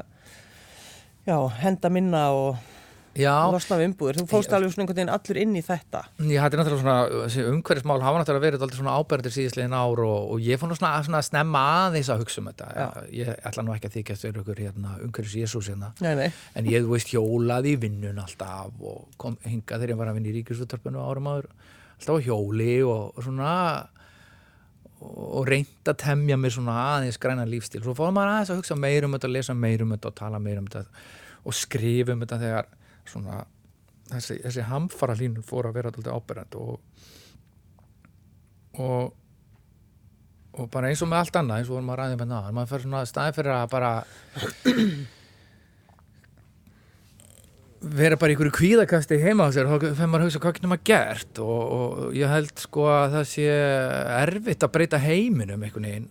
já, 1.28 1.38
henda 1.60 1.92
minna 1.92 2.24
og 2.36 2.77
Já, 3.18 3.34
losna 3.50 3.78
við 3.80 3.88
umbúður, 3.90 4.20
þú 4.20 4.26
fórstu 4.30 4.54
alveg 4.54 4.74
svona 4.74 4.84
einhvern 4.86 5.00
veginn 5.00 5.12
allur 5.14 5.40
inn 5.42 5.56
í 5.58 5.64
þetta. 5.66 6.02
Ég 6.22 6.44
hætti 6.44 6.60
náttúrulega 6.60 6.84
svona 6.84 7.48
umhverfismál 7.54 8.04
hafa 8.06 8.22
náttúrulega 8.22 8.46
verið 8.46 8.66
alltaf 8.66 8.78
svona 8.78 8.94
ábærdir 9.00 9.34
síðislegin 9.34 9.74
ár 9.74 10.02
og, 10.06 10.34
og 10.36 10.44
ég 10.46 10.62
nú 10.62 10.78
svona, 10.78 10.94
svona 11.08 11.22
að 11.24 11.28
snemma 11.32 11.64
aðeins 11.88 12.12
að 12.14 12.22
hugsa 12.24 12.44
um 12.44 12.52
þetta. 12.52 12.70
Já. 12.78 12.88
ég 13.18 13.34
ætla 13.50 13.66
nú 13.66 13.74
ekki 13.74 13.90
að 13.90 13.98
þykjast 13.98 14.28
fyrir 14.28 14.44
ykkur 14.44 14.64
hérna, 14.68 14.94
umhverfis 15.08 15.38
Jésús 15.42 15.72
hérna. 15.72 15.92
Nei, 16.06 16.14
nei, 16.20 16.30
en 16.54 16.70
ég, 16.70 16.86
veist, 16.92 17.10
hjólaði 17.16 17.74
í 17.74 17.82
vinnun 17.88 18.22
alltaf 18.22 18.86
og 18.86 19.10
kom 19.18 19.40
hingað 19.48 19.82
þegar 19.82 19.96
ég 19.96 20.02
var 20.04 20.14
að 20.14 20.20
vinna 20.20 20.34
í 20.34 20.38
ríkisúttarpinu 20.38 21.02
árum 21.02 21.32
áður 21.34 21.52
alltaf 21.98 22.22
á 22.22 22.26
hjóli 22.28 22.74
og, 22.86 23.18
og 23.18 23.26
svona 23.26 23.54
og 24.98 25.46
reynd 25.46 25.90
að 25.90 26.00
temja 26.02 26.38
mér 26.40 26.54
svona 26.54 26.76
aðeins 26.96 27.20
græna 27.22 27.46
lífstíl. 27.50 27.84
Svo 27.86 27.94
fór 27.98 28.14
maður 28.14 28.34
aðeins 28.34 28.52
að 28.54 28.62
hugsa 28.62 28.78
meir 28.78 29.06
um 29.06 29.14
þetta, 29.14 29.30
lesa 29.30 29.54
meir 29.58 29.84
um 29.86 29.94
þetta 29.94 30.10
og 30.10 30.18
tala 30.18 30.40
meir 30.42 30.62
um 30.62 30.70
þetta 30.70 30.86
og 31.48 31.56
skrifa 31.56 32.16
um 32.16 32.24
þetta 32.24 32.40
þegar 32.42 32.70
svona 33.12 33.44
þessi, 34.12 34.40
þessi 34.46 34.68
hamfara 34.70 35.16
línur 35.20 35.46
fór 35.46 35.70
að 35.70 35.80
vera 35.80 35.94
alltaf 35.94 36.18
ábyrgand 36.18 36.60
og 36.62 36.74
og 38.78 39.16
og 40.58 40.72
bara 40.74 40.90
eins 40.90 41.04
og 41.06 41.10
með 41.12 41.22
allt 41.22 41.38
annað 41.38 41.60
eins 41.62 41.70
og 41.70 41.76
vorum 41.78 41.94
að 41.94 42.00
ræða 42.02 42.18
með 42.18 42.34
það 42.34 42.56
maður 42.58 42.72
fer 42.72 42.84
svona 42.86 43.06
staði 43.06 43.36
fyrir 43.38 43.54
að 43.54 43.68
bara 43.74 43.92
vera 47.98 48.18
bara 48.18 48.34
í 48.34 48.36
einhverju 48.36 48.56
kvíðakasti 48.58 49.20
heima 49.22 49.48
á 49.48 49.54
sér 49.54 49.70
þá 49.70 49.76
fyrir 49.84 50.10
maður 50.10 50.24
að 50.24 50.28
hugsa 50.30 50.42
hvað 50.44 50.56
getur 50.58 50.72
maður 50.72 50.86
gert? 50.90 51.42
Og, 51.44 51.62
og 51.78 52.18
ég 52.18 52.32
held 52.32 52.64
sko 52.64 52.88
að 52.90 53.18
það 53.18 53.26
sé 53.32 53.48
erfitt 54.18 54.66
að 54.66 54.74
breyta 54.74 55.02
heiminum 55.02 55.66
einhvern 55.66 55.90
veginn. 55.90 56.08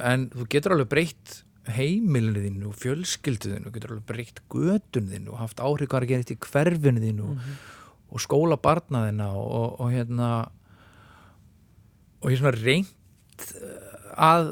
En 0.00 0.28
þú 0.32 0.48
getur 0.54 0.76
alveg 0.76 0.92
breytt 0.92 1.42
heimilinu 1.70 2.42
þínu 2.42 2.70
og 2.70 2.78
fjölskyldu 2.80 3.52
þínu, 3.52 3.68
þú 3.68 3.74
getur 3.76 3.94
alveg 3.94 4.08
breytt 4.08 4.42
gödun 4.50 5.12
þínu 5.12 5.32
og 5.34 5.42
haft 5.42 5.62
áhrif 5.62 5.92
hvað 5.92 6.02
er 6.02 6.10
gera 6.10 6.34
í 6.34 6.40
hverfinu 6.48 7.04
þínu 7.04 7.28
og 8.12 8.22
skóla 8.22 8.58
barnaðina 8.60 9.30
og, 9.38 9.46
og, 9.46 9.68
og 9.84 9.92
hérna 9.94 10.30
og 12.22 12.30
ég 12.30 12.36
er 12.36 12.42
svona 12.42 12.56
reynt 12.58 13.46
að 14.12 14.50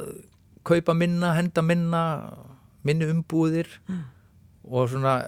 kaupa 0.66 0.94
minna, 0.94 1.34
henda 1.36 1.64
minna 1.64 2.04
minni 2.86 3.08
umbúðir 3.10 3.68
og 4.64 4.88
svona 4.92 5.18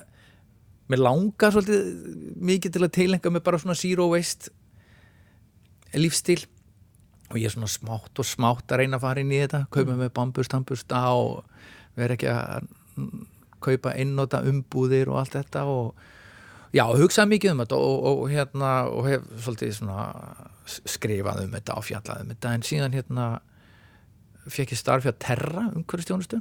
mér 0.93 1.03
langar 1.03 1.55
svolítið 1.55 2.41
mikið 2.43 2.75
til 2.75 2.85
að 2.85 2.95
tilenga 2.97 3.33
mig 3.33 3.45
bara 3.45 3.61
svona 3.61 3.79
zero 3.79 4.09
waste 4.13 4.53
lífstíl 5.97 6.45
og 7.33 7.41
ég 7.41 7.49
er 7.49 7.55
svona 7.55 7.71
smátt 7.71 8.21
og 8.21 8.29
smátt 8.29 8.73
að 8.73 8.83
reyna 8.83 8.99
að 8.99 9.07
fara 9.07 9.23
inn 9.25 9.33
í 9.33 9.41
þetta 9.43 9.65
kaupa 9.73 9.97
með 9.97 10.13
bambust, 10.17 10.53
hambusta 10.57 11.03
og 11.17 11.45
vera 11.99 12.17
ekki 12.17 12.31
að 12.33 12.69
mm, 13.01 13.27
kaupa 13.63 13.95
einnóta 13.97 14.43
umbúðir 14.49 15.11
og 15.13 15.23
allt 15.23 15.37
þetta 15.39 15.65
og 15.71 15.95
já, 16.75 16.85
hugsa 16.89 17.27
mikið 17.29 17.55
um 17.55 17.65
þetta 17.65 17.81
og, 17.81 17.97
og, 17.99 18.23
og 18.25 18.33
hérna 18.33 18.73
og 18.91 19.09
hef 19.09 19.27
svolítið 19.45 19.75
svona 19.79 20.07
skrifað 20.67 21.45
um 21.47 21.59
þetta 21.59 21.79
og 21.79 21.89
fjallað 21.89 22.25
um 22.25 22.33
þetta 22.35 22.55
en 22.57 22.67
síðan 22.67 22.97
hérna 22.97 23.27
fekk 24.51 24.75
ég 24.75 24.81
starf 24.81 25.07
hjá 25.07 25.15
Terra 25.23 25.69
umhverfistjónustu 25.73 26.41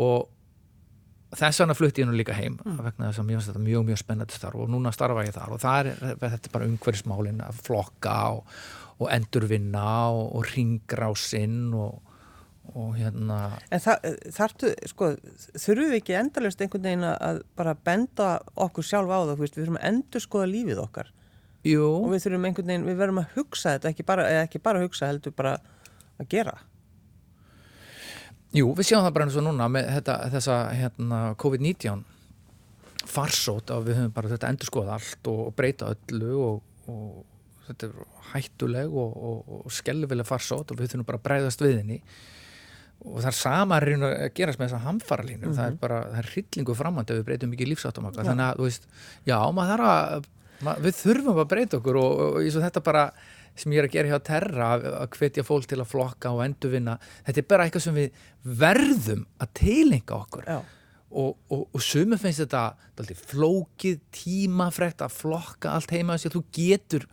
og 0.00 0.28
þess 1.36 1.62
vegna 1.62 1.76
flutti 1.78 2.02
ég 2.02 2.08
nú 2.10 2.16
líka 2.18 2.34
heim 2.34 2.58
mm. 2.58 2.78
vegna 2.82 3.10
þess 3.10 3.22
að 3.22 3.28
mér 3.28 3.38
finnst 3.38 3.52
þetta 3.52 3.64
mjög 3.64 3.86
mjög 3.88 4.00
spennandi 4.02 4.36
starf 4.36 4.62
og 4.62 4.70
núna 4.70 4.92
starfa 4.94 5.24
ég 5.26 5.34
þar 5.36 5.54
og 5.54 5.62
það 5.62 5.90
er 5.92 6.00
þetta 6.24 6.40
er 6.40 6.54
bara 6.54 6.68
umhverfismálin 6.70 7.42
að 7.46 7.60
flokka 7.66 8.16
og, 8.36 8.60
og 9.00 9.08
endurvinna 9.14 9.90
og, 10.12 10.24
og 10.36 10.48
ringrásinn 10.52 11.72
og, 11.72 12.00
og 12.74 12.92
hérna. 12.98 13.38
En 13.72 13.82
það, 13.82 14.10
þarftu, 14.36 14.72
sko, 14.92 15.12
þurfum 15.54 15.94
við 15.94 15.98
ekki 16.02 16.18
endalust 16.20 16.60
einhvern 16.60 16.88
veginn 16.90 17.06
að 17.08 17.42
bara 17.58 17.74
benda 17.74 18.34
okkur 18.60 18.86
sjálf 18.86 19.08
á 19.08 19.18
það, 19.24 19.34
þú 19.34 19.44
veist, 19.46 19.56
við 19.56 19.64
þurfum 19.64 19.80
að 19.80 19.88
endur 19.92 20.26
skoða 20.26 20.50
lífið 20.52 20.82
okkar. 20.84 21.12
Jú, 21.66 21.86
og 21.88 22.12
við 22.14 22.26
þurfum 22.26 22.48
einhvern 22.48 22.72
veginn, 22.72 22.88
við 22.88 23.00
verðum 23.00 23.22
að 23.22 23.34
hugsa 23.36 23.74
þetta, 23.76 23.94
ekki 23.94 24.06
bara, 24.08 24.28
eða 24.32 24.44
ekki 24.46 24.62
bara 24.64 24.84
hugsa, 24.84 25.08
heldur 25.10 25.36
bara 25.36 25.56
að 26.20 26.30
gera. 26.32 26.58
jú, 28.52 28.72
við 28.74 28.88
sjáum 28.88 29.04
það 29.06 29.12
bara 29.16 29.26
eins 29.28 29.36
og 29.38 29.44
núna 29.46 29.68
með 29.70 29.90
þetta, 29.96 30.14
þessa 30.32 30.56
hérna, 30.74 31.18
COVID-19 31.40 32.00
farsót 33.10 33.70
að 33.72 33.88
við 33.88 34.00
höfum 34.00 34.14
bara 34.16 34.30
þetta 34.32 34.48
endur 34.52 34.68
skoða 34.68 34.96
allt 34.98 35.28
og 35.30 35.52
breyta 35.56 35.92
öllu 35.94 36.32
og, 36.44 36.64
og 36.90 37.29
þetta 37.70 37.88
er 37.88 38.10
hættuleg 38.34 38.92
og, 38.92 39.16
og, 39.30 39.56
og 39.60 39.72
skelvileg 39.74 40.28
farsót 40.28 40.70
og 40.70 40.80
við 40.80 40.92
þurfum 40.92 41.08
bara 41.08 41.20
að 41.22 41.26
breyðast 41.28 41.64
við 41.64 41.80
henni. 41.80 42.00
Og 43.00 43.22
það 43.22 43.30
er 43.30 43.38
sama 43.38 43.78
að 43.80 44.26
gerast 44.36 44.60
með 44.60 44.66
þessa 44.66 44.82
hamfaralínu, 44.84 45.54
það 45.56 45.70
er 45.70 45.76
bara 45.80 46.02
það 46.10 46.18
er 46.20 46.30
hryllingu 46.34 46.76
framhandi 46.76 47.14
ef 47.14 47.20
við 47.22 47.28
breytum 47.30 47.54
ekki 47.56 47.68
lífsáttum 47.70 48.10
okkar. 48.10 48.28
Þannig 48.28 48.44
að, 48.44 48.58
þú 48.58 48.66
veist, 48.68 48.88
já, 49.24 49.36
maður 49.56 49.72
þarf 49.72 49.92
að 49.94 50.26
mað, 50.66 50.82
við 50.84 50.98
þurfum 50.98 51.40
að 51.40 51.52
breyta 51.52 51.78
okkur 51.80 52.00
og, 52.00 52.24
og 52.24 52.40
eins 52.42 52.58
og 52.58 52.66
þetta 52.66 52.82
bara 52.90 53.04
sem 53.60 53.72
ég 53.74 53.82
er 53.82 53.88
að 53.88 53.94
gera 53.96 54.10
hjá 54.12 54.26
Terra 54.28 54.68
að, 54.76 54.84
hvetja 55.16 55.44
fólk 55.46 55.70
til 55.70 55.80
að 55.80 55.88
flokka 55.90 56.34
og 56.34 56.42
endurvinna 56.44 56.98
þetta 57.26 57.42
er 57.42 57.48
bara 57.50 57.66
eitthvað 57.66 57.86
sem 57.86 57.96
við 57.96 58.20
verðum 58.60 59.24
að 59.40 59.54
tilenga 59.60 60.20
okkur. 60.20 60.46
Já. 60.46 60.60
og, 61.10 61.32
og, 61.50 61.64
og 61.74 61.82
sumum 61.84 62.20
finnst 62.20 62.44
þetta 62.44 63.16
flókið, 63.32 63.98
tímafrekt 64.14 65.02
að 65.04 65.16
flokka 65.16 65.74
allt 65.74 65.96
heima 65.96 66.16
þess 66.16 66.30
að 66.30 66.38
þú 66.38 66.44
getur 66.60 67.08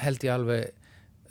held 0.00 0.26
ég 0.26 0.34
alveg 0.34 0.72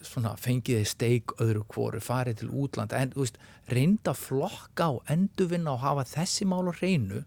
svona 0.04 0.34
fengið 0.40 0.82
þið 0.82 0.90
steik 0.90 1.34
öðru 1.42 1.64
hvoru 1.72 2.02
farið 2.04 2.42
til 2.42 2.50
útlanda. 2.64 3.00
En 3.00 3.14
þú 3.14 3.24
veist, 3.24 3.38
reynda 3.72 4.16
flokka 4.18 4.90
og 4.98 5.12
endurvinna 5.12 5.76
og 5.76 5.84
hafa 5.84 6.04
þessi 6.10 6.48
mál 6.50 6.68
á 6.68 6.74
hreinu. 6.76 7.24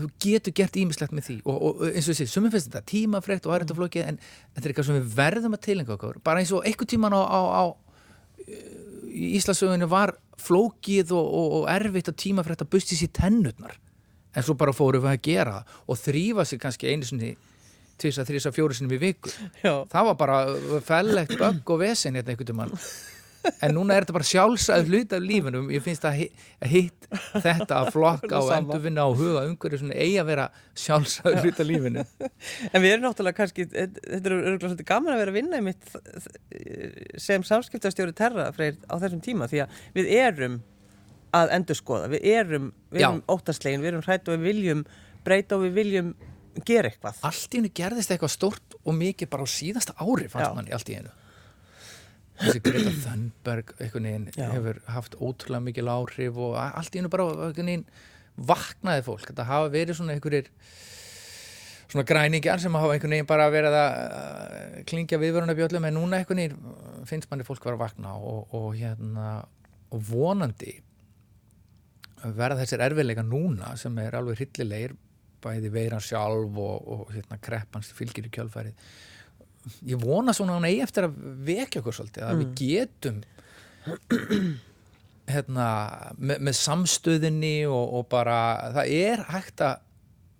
Þú 0.00 0.08
getur 0.22 0.54
gert 0.56 0.78
ímislegt 0.80 1.12
með 1.12 1.26
því. 1.26 1.36
Og, 1.44 1.60
og 1.60 1.84
eins 1.90 2.08
og 2.08 2.14
þessi, 2.14 2.30
sumum 2.30 2.52
finnst 2.54 2.70
þetta 2.70 2.86
tímafrekt 2.88 3.48
og 3.48 3.56
aðrættu 3.56 3.76
flókið 3.76 4.06
en 4.06 4.20
þetta 4.22 4.64
er 4.64 4.72
eitthvað 4.72 4.88
sem 4.88 4.98
við 5.00 5.14
verðum 5.18 5.56
að 5.56 5.64
tilenga 5.66 5.96
okkur. 5.96 6.20
Bara 6.24 6.40
eins 6.40 6.54
og 6.56 6.64
einhvern 6.64 6.92
tíman 6.94 7.16
á, 7.16 7.20
á, 7.20 7.40
á 7.60 7.62
í 9.10 9.34
Íslasögunni 9.36 9.88
var 9.90 10.14
flókið 10.40 11.12
og, 11.12 11.26
og, 11.26 11.54
og 11.60 11.70
erfitt 11.72 12.08
og 12.08 12.16
tímafrekt 12.16 12.64
að 12.64 12.72
busti 12.72 12.96
sér 12.96 13.12
tennurnar. 13.18 13.76
En 14.30 14.46
svo 14.46 14.54
bara 14.56 14.72
fórum 14.72 15.04
við 15.04 15.12
að 15.12 15.24
gera 15.26 15.56
og 15.90 15.98
þrýfa 15.98 16.46
sér 16.46 16.62
kannski 16.62 16.92
einu 16.92 17.08
sinni 17.08 17.34
tvisa, 18.00 18.26
þrisa, 18.28 18.52
fjóru 18.56 18.76
sinni 18.76 18.92
við 18.94 19.06
viku. 19.10 19.32
Já. 19.62 19.84
það 19.92 20.10
var 20.10 20.18
bara 20.20 20.42
fellegt 20.84 21.38
bögg 21.40 21.74
og 21.76 21.80
vesen 21.84 22.18
hérna 22.18 22.34
einhvern 22.34 22.52
tímann. 22.52 22.76
En 23.64 23.72
núna 23.72 23.96
er 23.96 24.04
þetta 24.04 24.14
bara 24.18 24.28
sjálfsæð 24.28 24.88
hlut 24.90 25.12
af 25.16 25.22
lífinum 25.24 25.70
ég 25.72 25.80
finnst 25.84 26.04
að 26.04 26.16
hitt, 26.18 26.42
að 26.60 26.72
hitt 26.74 27.06
þetta 27.40 27.78
að 27.78 27.90
flokka 27.94 28.40
og 28.42 28.50
endurvinna 28.52 29.06
og 29.08 29.16
huga 29.16 29.44
umhverju 29.48 29.80
svona 29.80 29.96
eigi 29.96 30.18
að 30.20 30.28
vera 30.28 30.46
sjálfsæð 30.82 31.38
hlut 31.40 31.62
af 31.62 31.68
lífinu. 31.70 32.04
En 32.74 32.84
við 32.84 32.92
erum 32.92 33.06
náttúrulega 33.06 33.38
kannski, 33.38 33.66
þetta 33.72 34.34
er 34.34 34.58
svolítið 34.60 34.88
gaman 34.90 35.14
að 35.14 35.22
vera 35.22 35.32
að 35.32 35.38
vinna 35.38 35.60
einmitt 35.60 37.20
sem 37.20 37.46
samskiptastjóri 37.46 38.16
terra 38.16 38.50
freyr 38.56 38.76
á 38.92 38.94
þessum 39.00 39.24
tíma 39.24 39.48
því 39.50 39.64
að 39.64 39.80
við 39.96 40.12
erum 40.20 40.60
að 41.36 41.54
endurskoða, 41.56 42.10
við 42.12 42.26
erum, 42.34 42.72
við 42.90 43.06
erum 43.06 43.22
óttaslegin, 43.30 43.84
við 43.84 43.94
erum 43.94 44.04
hrætt 44.04 44.28
og 44.28 44.36
við 44.36 44.48
viljum 44.50 44.84
breyta 45.24 45.56
og 45.56 45.64
við 45.64 45.76
viljum 45.78 46.12
gera 46.66 46.90
eitthvað. 46.90 47.22
allt 47.26 47.54
í 47.54 47.60
hennu 47.60 47.72
gerðist 47.80 48.12
eitthvað 48.12 48.34
stort 48.34 48.76
og 48.82 48.94
mikið 48.98 49.30
bara 49.32 49.46
á 49.46 49.48
síðasta 49.50 49.96
ári 49.98 50.28
Já. 50.28 50.32
fannst 50.34 50.56
manni 50.58 50.76
allt 50.76 50.92
í 50.92 50.98
hennu 50.98 51.16
þessi 52.40 52.62
Greta 52.64 52.92
Thunberg 53.04 53.74
veginn 53.80 54.30
Já. 54.34 54.48
hefur 54.54 54.80
haft 54.88 55.16
ótrúlega 55.20 55.64
mikil 55.64 55.90
áhrif 55.92 56.40
og 56.40 56.56
allt 56.60 56.94
í 56.94 57.00
hennu 57.00 57.12
bara 57.12 57.50
veginn 57.52 57.84
vaknaði 58.40 59.04
fólk 59.04 59.28
þetta 59.28 59.48
hafa 59.48 59.72
verið 59.72 59.98
svona 59.98 60.16
einhverjir 60.16 60.48
svona 61.90 62.06
græningjar 62.06 62.62
sem 62.62 62.76
hafa 62.78 62.94
einhvern 62.94 63.16
veginn 63.16 63.28
bara 63.28 63.48
verið 63.52 63.76
að 63.76 64.84
klingja 64.90 65.18
viðvörunarbjöllum 65.20 65.88
en 65.88 65.98
núna 65.98 66.20
einhvern 66.20 66.44
veginn 66.44 67.04
finnst 67.10 67.30
manni 67.30 67.46
fólk 67.46 67.66
vera 67.66 67.76
að 67.78 67.84
vakna 67.84 68.14
og, 68.16 68.54
og 68.56 68.70
hérna 68.78 69.40
og 69.90 70.04
vonandi 70.06 70.78
verða 72.22 72.60
þessir 72.62 72.84
erfiðleika 72.84 73.24
núna 73.26 73.74
sem 73.80 73.96
er 74.02 74.16
alveg 74.18 74.40
hryllilegir 74.40 74.96
bæði 75.44 75.72
veiran 75.74 76.04
sjálf 76.04 76.58
og, 76.60 76.90
og 76.94 77.14
hérna, 77.14 77.40
kreppans 77.42 77.92
fylgir 77.96 78.28
í 78.28 78.32
kjálfærið 78.34 78.90
ég 79.90 80.00
vona 80.00 80.32
svona 80.36 80.56
hún 80.56 80.66
eigi 80.68 80.82
eftir 80.84 81.06
að 81.06 81.20
vekja 81.44 81.82
okkur 81.82 81.96
svolítið 81.96 82.26
að 82.26 82.40
við 82.40 82.50
getum 82.62 83.20
hérna 85.30 85.68
með, 86.16 86.42
með 86.48 86.58
samstöðinni 86.58 87.54
og, 87.68 87.96
og 88.00 88.08
bara 88.12 88.38
það 88.76 88.94
er 88.96 89.24
hægt 89.30 89.64
að 89.64 89.86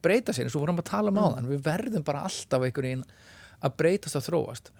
breyta 0.05 0.35
sér 0.35 0.49
eins 0.49 0.57
og 0.57 0.65
vorum 0.65 0.81
að 0.81 0.91
tala 0.91 1.13
um 1.13 1.21
áðan. 1.21 1.49
Við 1.51 1.65
verðum 1.67 2.05
bara 2.07 2.25
alltaf 2.29 2.65
einhvern 2.65 2.89
veginn 2.89 3.07
að 3.61 3.77
breytast 3.83 4.19
og 4.19 4.25
þróast. 4.25 4.71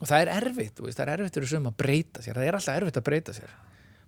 Og 0.00 0.08
það 0.08 0.22
er 0.22 0.30
erfitt, 0.38 0.80
veist, 0.82 0.98
það 0.98 1.04
er 1.06 1.12
erfitt 1.18 1.38
fyrir 1.38 1.50
sum 1.52 1.68
að 1.70 1.76
breyta 1.84 2.24
sér. 2.24 2.38
Það 2.38 2.48
er 2.48 2.58
alltaf 2.58 2.78
erfitt 2.80 3.00
að 3.00 3.06
breyta 3.08 3.34
sér. 3.36 3.54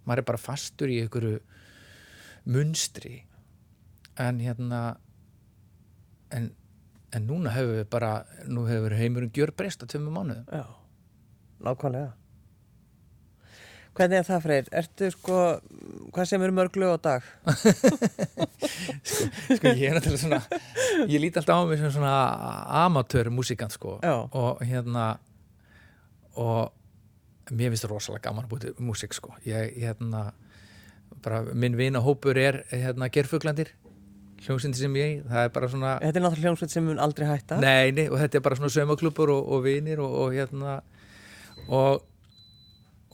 Maður 0.06 0.22
er 0.22 0.28
bara 0.30 0.40
fastur 0.40 0.92
í 0.92 1.00
einhverju 1.02 1.40
munstri. 2.54 3.18
En 4.22 4.40
hérna 4.40 4.80
en, 6.34 6.50
en 7.12 7.26
núna 7.26 7.50
hefur 7.54 7.74
við 7.80 7.88
bara 7.92 8.12
nú 8.48 8.66
hefur 8.68 8.92
heimurinn 8.98 9.32
gjör 9.34 9.50
breyst 9.56 9.82
á 9.82 9.86
tveimur 9.86 10.14
mánuðum 10.14 10.46
Já, 10.50 10.64
nákvæmlega. 11.66 12.10
Hvernig 13.96 14.18
er 14.18 14.24
það, 14.28 14.40
Freyr? 14.44 14.66
Ertu 14.76 15.06
sko, 15.14 15.36
hvað 16.12 16.26
sem 16.28 16.42
eru 16.44 16.52
mörg 16.52 16.74
lög 16.76 16.90
á 16.92 16.98
dag? 17.06 17.22
sko 19.56 19.66
ég 19.72 19.86
er 19.88 19.94
náttúrulega 19.96 20.20
svona 20.20 20.40
ég 21.08 21.16
líti 21.22 21.40
alltaf 21.40 21.56
á 21.56 21.64
mig 21.64 21.80
sem 21.80 21.94
svona 21.94 22.16
amatör 22.84 23.26
músikant 23.32 23.72
sko 23.72 23.96
Já. 24.04 24.28
og 24.28 24.60
hérna 24.60 25.16
og 26.36 26.74
mér 27.54 27.72
finnst 27.72 27.86
það 27.86 27.94
rosalega 27.94 28.26
gaman 28.28 28.44
að 28.44 28.50
búið 28.52 28.62
til 28.66 28.74
músik 28.90 29.12
sko 29.16 29.30
ég 29.48 29.72
hérna 29.80 30.20
bara 31.24 31.40
minn 31.54 31.78
vina 31.78 32.00
hópur 32.04 32.36
er 32.36 32.66
hérna 32.68 33.08
gerfuglandir 33.08 33.72
hljómsindi 34.44 34.78
sem 34.82 34.96
ég, 35.00 35.22
það 35.30 35.44
er 35.46 35.54
bara 35.54 35.68
svona 35.72 35.94
Þetta 36.02 36.18
er 36.20 36.24
náttúrulega 36.26 36.44
hljómsveit 36.50 36.74
sem 36.74 36.84
mun 36.86 36.98
aldrei 37.02 37.26
hætta. 37.30 37.56
Nei, 37.62 37.90
nei, 37.96 38.04
og 38.12 38.18
þetta 38.20 38.38
er 38.40 38.44
bara 38.44 38.58
svona 38.58 38.74
saumaklubur 38.74 39.32
og, 39.32 39.48
og 39.56 39.64
vinir 39.64 40.02
og, 40.04 40.12
og 40.26 40.34
hérna 40.36 40.76
og, 41.66 42.02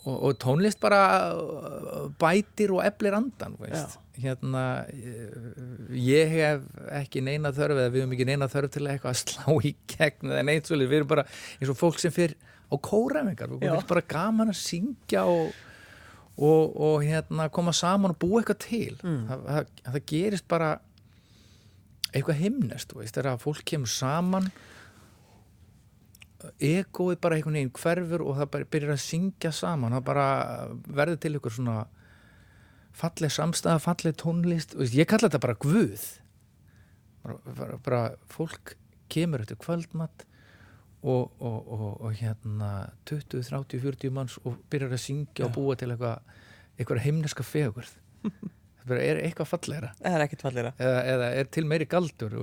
og, 0.04 0.16
og 0.28 0.36
tónlist 0.42 0.80
bara 0.82 1.02
uh, 1.38 2.08
bætir 2.20 2.72
og 2.74 2.82
eflir 2.84 3.14
andan 3.16 3.54
veist. 3.62 3.98
hérna 4.18 4.64
ég- 4.92 5.90
ég 5.96 6.32
hef 6.34 6.64
ekki 7.00 7.22
neina 7.24 7.52
þörf 7.54 7.78
eða 7.78 7.92
við 7.94 8.02
höfum 8.02 8.16
ekki 8.18 8.26
neina 8.28 8.48
þörf 8.52 8.72
til 8.74 8.82
að 8.86 8.94
eitthvað 8.96 9.14
að 9.14 9.20
slá 9.24 9.58
í 9.70 9.74
gegn 9.94 10.32
eða 10.34 10.46
neitt 10.50 10.68
svolítið, 10.68 10.90
við 10.92 11.00
erum 11.00 11.12
bara 11.14 11.24
eins 11.60 11.70
og 11.72 11.78
fólk 11.80 12.02
sem 12.02 12.12
fyrir 12.12 12.34
á 12.68 12.74
kóræfingar, 12.82 13.54
við 13.60 13.68
erum 13.70 13.86
bara 13.88 14.04
gaman 14.10 14.50
að 14.52 14.58
syngja 14.64 15.24
og 15.28 15.52
og, 16.32 16.76
og 16.80 17.02
hérna 17.04 17.44
koma 17.52 17.74
saman 17.76 18.14
og 18.14 18.18
búa 18.22 18.40
eitthvað 18.40 18.60
til 18.64 18.94
Mm. 19.04 19.26
það, 19.28 19.40
það, 19.52 19.66
það 19.92 20.04
gerist 20.08 20.46
bara 20.48 20.70
eitthvað 22.12 22.42
himnest, 22.42 22.92
þegar 22.92 23.32
að 23.32 23.42
fólk 23.46 23.64
kemur 23.72 23.90
saman 23.90 24.50
egoið 26.62 27.18
bara 27.22 27.38
einhvern 27.38 27.56
veginn 27.56 27.74
hverfur 27.76 28.24
og 28.26 28.38
það 28.40 28.50
bara 28.54 28.70
byrjar 28.74 28.94
að 28.96 29.04
syngja 29.04 29.52
saman 29.54 29.94
það 29.94 30.06
bara 30.08 30.26
verður 30.88 31.20
til 31.22 31.34
ykkur 31.38 31.54
svona 31.56 31.76
falleg 32.96 33.32
samstæða, 33.32 33.80
falleg 33.82 34.18
tónlist 34.20 34.76
veist, 34.76 34.96
ég 34.96 35.08
kalla 35.08 35.30
þetta 35.30 35.40
bara 35.42 35.56
guð. 35.62 36.04
Bara, 37.22 37.38
bara, 37.46 37.78
bara 37.86 38.02
fólk 38.30 38.74
kemur 39.12 39.44
eftir 39.44 39.60
kvöldmatt 39.62 40.26
og, 41.02 41.30
og, 41.38 41.58
og, 41.72 41.86
og 42.02 42.16
hérna 42.18 42.70
20, 43.08 43.44
30, 43.48 43.80
40 43.82 44.14
manns 44.14 44.38
og 44.42 44.58
byrjar 44.70 44.96
að 44.96 45.04
syngja 45.04 45.46
og 45.46 45.54
búa 45.56 45.76
til 45.78 45.90
eitthvað 45.92 46.20
eitthvað 46.78 47.02
heimneska 47.04 47.44
fegurð 47.46 47.92
er 48.90 49.20
eitthvað 49.26 49.50
Það 50.02 50.16
er 50.16 50.24
ekkert 50.26 50.46
fallera. 50.46 50.72
eða, 50.78 51.02
eða 51.14 51.32
er 51.40 51.50
til 51.54 51.64
meiri 51.70 51.86
galdur 51.90 52.38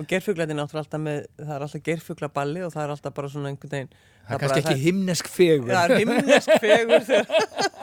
Og 0.00 0.06
gerfuglætin 0.08 0.54
er 0.56 0.62
náttúrulega 0.62 0.84
alltaf 0.84 1.00
með, 1.02 1.18
það 1.40 1.52
er 1.56 1.64
alltaf 1.66 1.82
gerfuglaballi 1.84 2.62
og 2.64 2.72
það 2.72 2.82
er 2.84 2.92
alltaf 2.94 3.14
bara 3.16 3.30
svona 3.32 3.50
einhvern 3.50 3.72
veginn. 3.74 3.90
það 4.26 4.34
er 4.34 4.42
kannski 4.44 4.60
ekki 4.60 4.84
himnesk 4.84 5.28
fegur 5.28 5.72
Það 5.74 5.84
er 5.84 6.02
himnesk 6.02 6.50
fegur 6.64 7.06
þegar, 7.10 7.26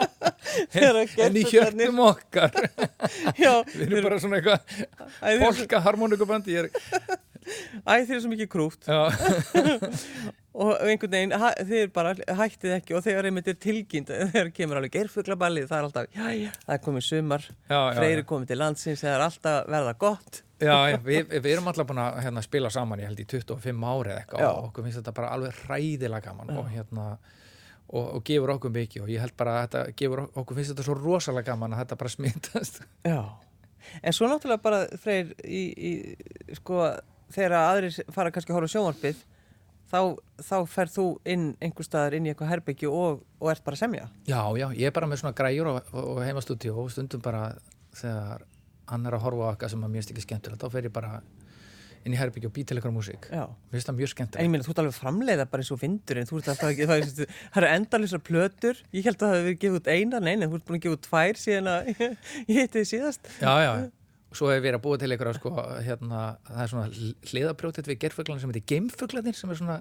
þegar 0.74 1.00
en 1.26 1.38
í 1.38 1.44
hjörtum 1.52 2.02
okkar. 2.08 2.58
Já, 3.44 3.52
við 3.74 3.84
erum 3.86 4.08
bara 4.08 4.20
svona 4.22 4.40
eitthvað 4.40 4.60
polka 5.44 5.82
er, 6.64 6.70
æ, 7.86 7.92
þeir 8.04 8.14
eru 8.16 8.22
svo 8.24 8.32
mikið 8.32 8.50
krúft 8.52 8.88
já, 8.88 8.98
og 10.58 10.72
einhvern 10.82 11.12
veginn, 11.14 11.32
þeir 11.68 11.90
bara 11.94 12.12
hættið 12.40 12.72
ekki 12.80 12.96
og 12.98 13.04
þegar 13.06 13.28
einmitt 13.28 13.48
er 13.52 13.56
tilkynnt 13.62 14.08
þegar 14.32 14.48
kemur 14.56 14.80
alveg 14.80 14.94
gerfuglaballið, 14.96 15.68
það 15.70 15.78
er 15.78 15.86
alltaf 15.88 16.08
já, 16.18 16.26
já, 16.34 16.50
það 16.64 16.74
er 16.76 16.82
komið 16.88 17.06
sumar, 17.08 17.46
freyri 18.00 18.24
komið 18.32 18.50
til 18.52 18.58
landsins 18.62 19.04
það 19.04 19.14
er 19.14 19.24
alltaf 19.28 19.68
verða 19.70 19.94
gott. 20.02 20.40
Já, 20.58 20.74
já 20.90 20.96
við, 21.06 21.28
við 21.38 21.50
erum 21.52 21.68
alltaf 21.70 21.86
búin 21.86 22.00
að 22.02 22.16
hérna, 22.24 22.42
spila 22.42 22.70
saman 22.74 22.98
ég 23.04 23.06
held 23.12 23.20
í 23.22 23.26
25 23.30 23.84
ári 23.92 24.10
eða 24.10 24.22
eitthvað 24.24 24.46
og 24.48 24.64
okkur 24.72 24.88
finnst 24.88 24.98
þetta 24.98 25.14
bara 25.20 25.28
alveg 25.36 25.60
hræðilega 25.68 26.24
gaman 26.32 26.50
og 26.58 26.72
hérna 26.72 27.04
og, 27.88 28.08
og 28.18 28.24
gefur 28.26 28.50
okkur 28.56 28.72
mikið 28.74 29.04
og 29.04 29.12
ég 29.14 29.22
held 29.22 29.36
bara 29.38 29.54
að 29.60 29.68
þetta 29.68 29.84
gefur 30.02 30.24
ok- 30.24 30.40
okkur 30.42 30.58
finnst 30.58 30.72
þetta 30.74 30.86
svo 30.88 30.96
rosalega 30.98 31.52
gaman 31.52 31.76
að 31.76 31.84
þetta 31.84 31.98
bara 32.02 32.12
smittast 32.16 32.80
já, 33.12 33.20
en 34.02 34.16
svo 34.18 34.26
náttúrulega 34.32 34.64
bara 34.66 34.82
freyr 35.00 35.30
í, 35.46 35.62
í 35.78 35.92
sko, 36.58 36.82
þegar 37.38 37.54
aðrir 37.62 38.02
fara 38.18 38.34
kannski 38.34 38.50
að 38.52 38.58
horfa 38.58 38.74
sjónvarpið 38.74 39.22
þá, 39.90 40.00
þá 40.44 40.54
ferð 40.68 40.94
þú 40.98 41.06
inn 41.34 41.46
einhver 41.64 41.86
staðar 41.88 42.18
inn 42.18 42.28
í 42.28 42.32
eitthvað 42.34 42.52
herbyggju 42.54 42.92
og, 42.92 43.24
og 43.40 43.50
ert 43.52 43.64
bara 43.66 43.78
að 43.78 43.82
semja? 43.86 44.06
Já, 44.28 44.40
já, 44.60 44.68
ég 44.76 44.86
er 44.90 44.94
bara 44.98 45.08
með 45.10 45.22
svona 45.24 45.36
græjur 45.38 45.72
og, 45.72 45.90
og, 45.96 46.22
heimastúdíu 46.26 46.76
og 46.78 46.92
stundum 46.94 47.24
bara 47.24 47.48
þegar 47.98 48.46
hann 48.88 49.04
er 49.08 49.18
að 49.18 49.24
horfa 49.26 49.48
á 49.48 49.52
okkar 49.56 49.72
sem 49.74 49.82
að 49.84 49.92
mér 49.92 50.00
finnst 50.02 50.14
ekki 50.14 50.26
skemmtilegt 50.28 50.62
þá 50.64 50.70
fer 50.72 50.88
ég 50.88 50.94
bara 50.94 51.18
inn 52.06 52.14
í 52.14 52.18
herbyggju 52.20 52.48
og 52.48 52.52
bý 52.54 52.62
til 52.64 52.76
eitthvað 52.78 52.94
músík. 52.94 53.26
Já. 53.34 53.42
Mér 53.68 53.74
finnst 53.74 53.88
það 53.90 53.96
mjög 53.98 54.04
En 54.04 54.06
ég 54.06 54.14
skemmtilegt 54.14 54.52
meina, 54.54 54.64
þú 54.64 54.70
ert 54.72 54.80
alveg 54.84 54.94
framleiða 54.96 55.46
bara 55.50 55.64
eins 55.64 55.72
og 55.74 55.80
vindurinn, 55.82 56.28
þú 56.30 56.38
ert 56.38 56.50
alltaf 56.54 56.70
ekki, 56.70 56.86
það, 56.88 57.02
er- 57.02 57.32
það 57.50 57.58
eru 57.60 57.70
endalisar 57.74 58.22
plötur, 58.28 58.80
ég 58.94 59.08
held 59.08 59.18
að 59.18 59.32
það 59.34 59.38
hefur 59.42 59.56
gefið 59.64 59.78
út 59.80 59.90
eina, 59.92 60.20
nei, 60.22 60.34
nei, 60.38 60.46
þú 60.48 60.60
ert 60.60 60.68
búin 60.70 60.78
að 60.78 60.84
gefa 60.86 60.96
út 60.96 61.08
tvær 61.08 61.40
síðan 61.42 61.70
að 61.74 61.90
ég 61.98 62.54
hitti 62.54 62.78
þið 62.78 62.88
síðast. 62.94 63.28
já, 63.42 63.52
já, 63.66 63.72
svo 64.36 64.50
hef 64.50 64.58
ég 64.58 64.64
verið 64.66 64.78
að 64.78 64.84
búa 64.84 65.00
til 65.00 65.10
eitthvað 65.14 65.38
sko, 65.38 65.52
hérna, 65.86 66.22
það 66.48 66.62
er 66.64 66.70
svona 66.72 67.10
hliðabrjótið 67.30 67.90
við 67.92 68.00
gerfuglan 68.04 68.40
sem 68.42 68.52
heitir 68.52 68.66
geimfuglanir 68.74 69.38
sem 69.38 69.52
er 69.52 69.60
svona, 69.60 69.78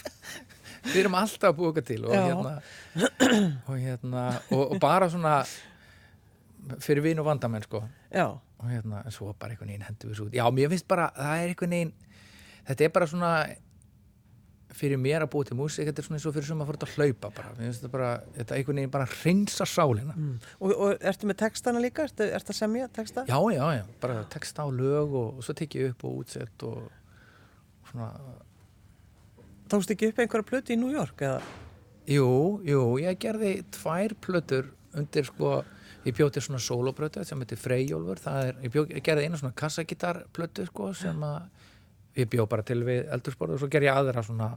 við 0.90 1.00
erum 1.04 1.18
alltaf 1.20 1.52
að 1.52 1.58
búa 1.60 1.72
okkar 1.72 1.86
til 1.86 2.00
og 2.08 2.14
hérna 2.16 2.54
og 3.70 3.74
hérna, 3.76 4.24
og, 4.50 4.64
og 4.64 4.82
bara 4.82 5.10
svona 5.12 5.40
fyrir 6.82 7.04
vin 7.04 7.20
og 7.22 7.26
vandamenn 7.30 7.64
sko. 7.64 7.80
Já, 8.12 8.26
og 8.60 8.68
hérna, 8.68 9.04
en 9.06 9.14
svo 9.14 9.32
bara 9.32 9.54
einhvern 9.54 9.70
veginn 9.70 9.86
hendur 9.86 10.10
við 10.10 10.18
svo 10.18 10.28
já, 10.34 10.44
mér 10.52 10.72
finnst 10.74 10.88
bara, 10.90 11.08
það 11.16 11.44
er 11.44 11.52
einhvern 11.54 11.76
veginn 11.76 11.92
þetta 12.68 12.86
er 12.86 12.94
bara 12.96 13.08
svona 13.10 13.32
fyrir 14.76 15.00
mér 15.00 15.24
að 15.24 15.32
búa 15.32 15.46
til 15.48 15.56
músík, 15.58 15.88
þetta 15.88 16.02
er 16.02 16.06
svona 16.06 16.18
eins 16.18 16.26
og 16.28 16.34
fyrir 16.36 16.48
sem 16.48 16.62
að 16.62 16.70
fara 16.70 16.86
að 16.86 16.94
hlaupa 16.96 17.30
bara, 17.36 17.54
þetta 17.60 17.90
bara 17.92 18.10
þetta 18.36 18.58
einhvern 18.58 18.80
veginn 18.80 18.92
bara 18.94 19.08
hreinsa 19.14 19.66
sálina 19.68 20.14
mm. 20.14 20.36
og, 20.60 20.74
og 20.74 21.08
ertu 21.12 21.30
með 21.30 21.40
textana 21.44 21.82
líka, 21.82 22.06
ertu, 22.06 22.28
ertu 22.38 22.54
að 22.54 22.60
semja 22.60 22.90
texta? 23.00 23.24
já, 23.28 23.38
já, 23.54 23.64
já, 23.78 23.82
bara 24.02 24.20
texta 24.32 24.66
á 24.66 24.68
lög 24.70 25.16
og, 25.22 25.40
og 25.40 25.46
svo 25.46 25.56
tekið 25.58 25.90
upp 25.90 26.06
og 26.06 26.22
útsett 26.22 26.68
og, 26.68 26.86
og 26.86 27.90
svona, 27.92 28.12
Tókst 29.70 29.92
ekki 29.94 30.08
upp 30.10 30.18
einhverja 30.18 30.46
plötu 30.48 30.74
í 30.74 30.78
New 30.80 30.90
York 30.90 31.20
eða? 31.22 31.42
jú, 32.10 32.30
jú. 32.66 32.80
Ég 32.98 33.18
gerði 33.22 33.52
tvær 33.74 34.16
plötur 34.22 34.72
undir 34.98 35.26
sko, 35.28 35.60
ég 36.06 36.16
bjóð 36.16 36.34
til 36.34 36.44
svona 36.46 36.62
soloplötu 36.62 37.22
sem 37.26 37.38
heitir 37.42 37.60
Freyjólfur, 37.60 38.22
það 38.24 38.48
er 38.48 38.60
ég, 38.64 38.72
bjó, 38.74 38.84
ég 38.90 39.04
gerði 39.06 39.28
eina 39.28 39.38
svona 39.40 39.56
kassagitarplötu 39.58 40.66
sko, 40.70 40.90
sem 40.96 41.22
að 41.26 41.59
ég 42.18 42.28
bjóð 42.32 42.48
bara 42.50 42.66
til 42.66 42.82
við 42.86 43.08
eldursporð 43.14 43.54
og 43.56 43.62
svo 43.62 43.68
ger 43.72 43.86
ég 43.86 43.94
aðra 43.94 44.22
svona 44.26 44.50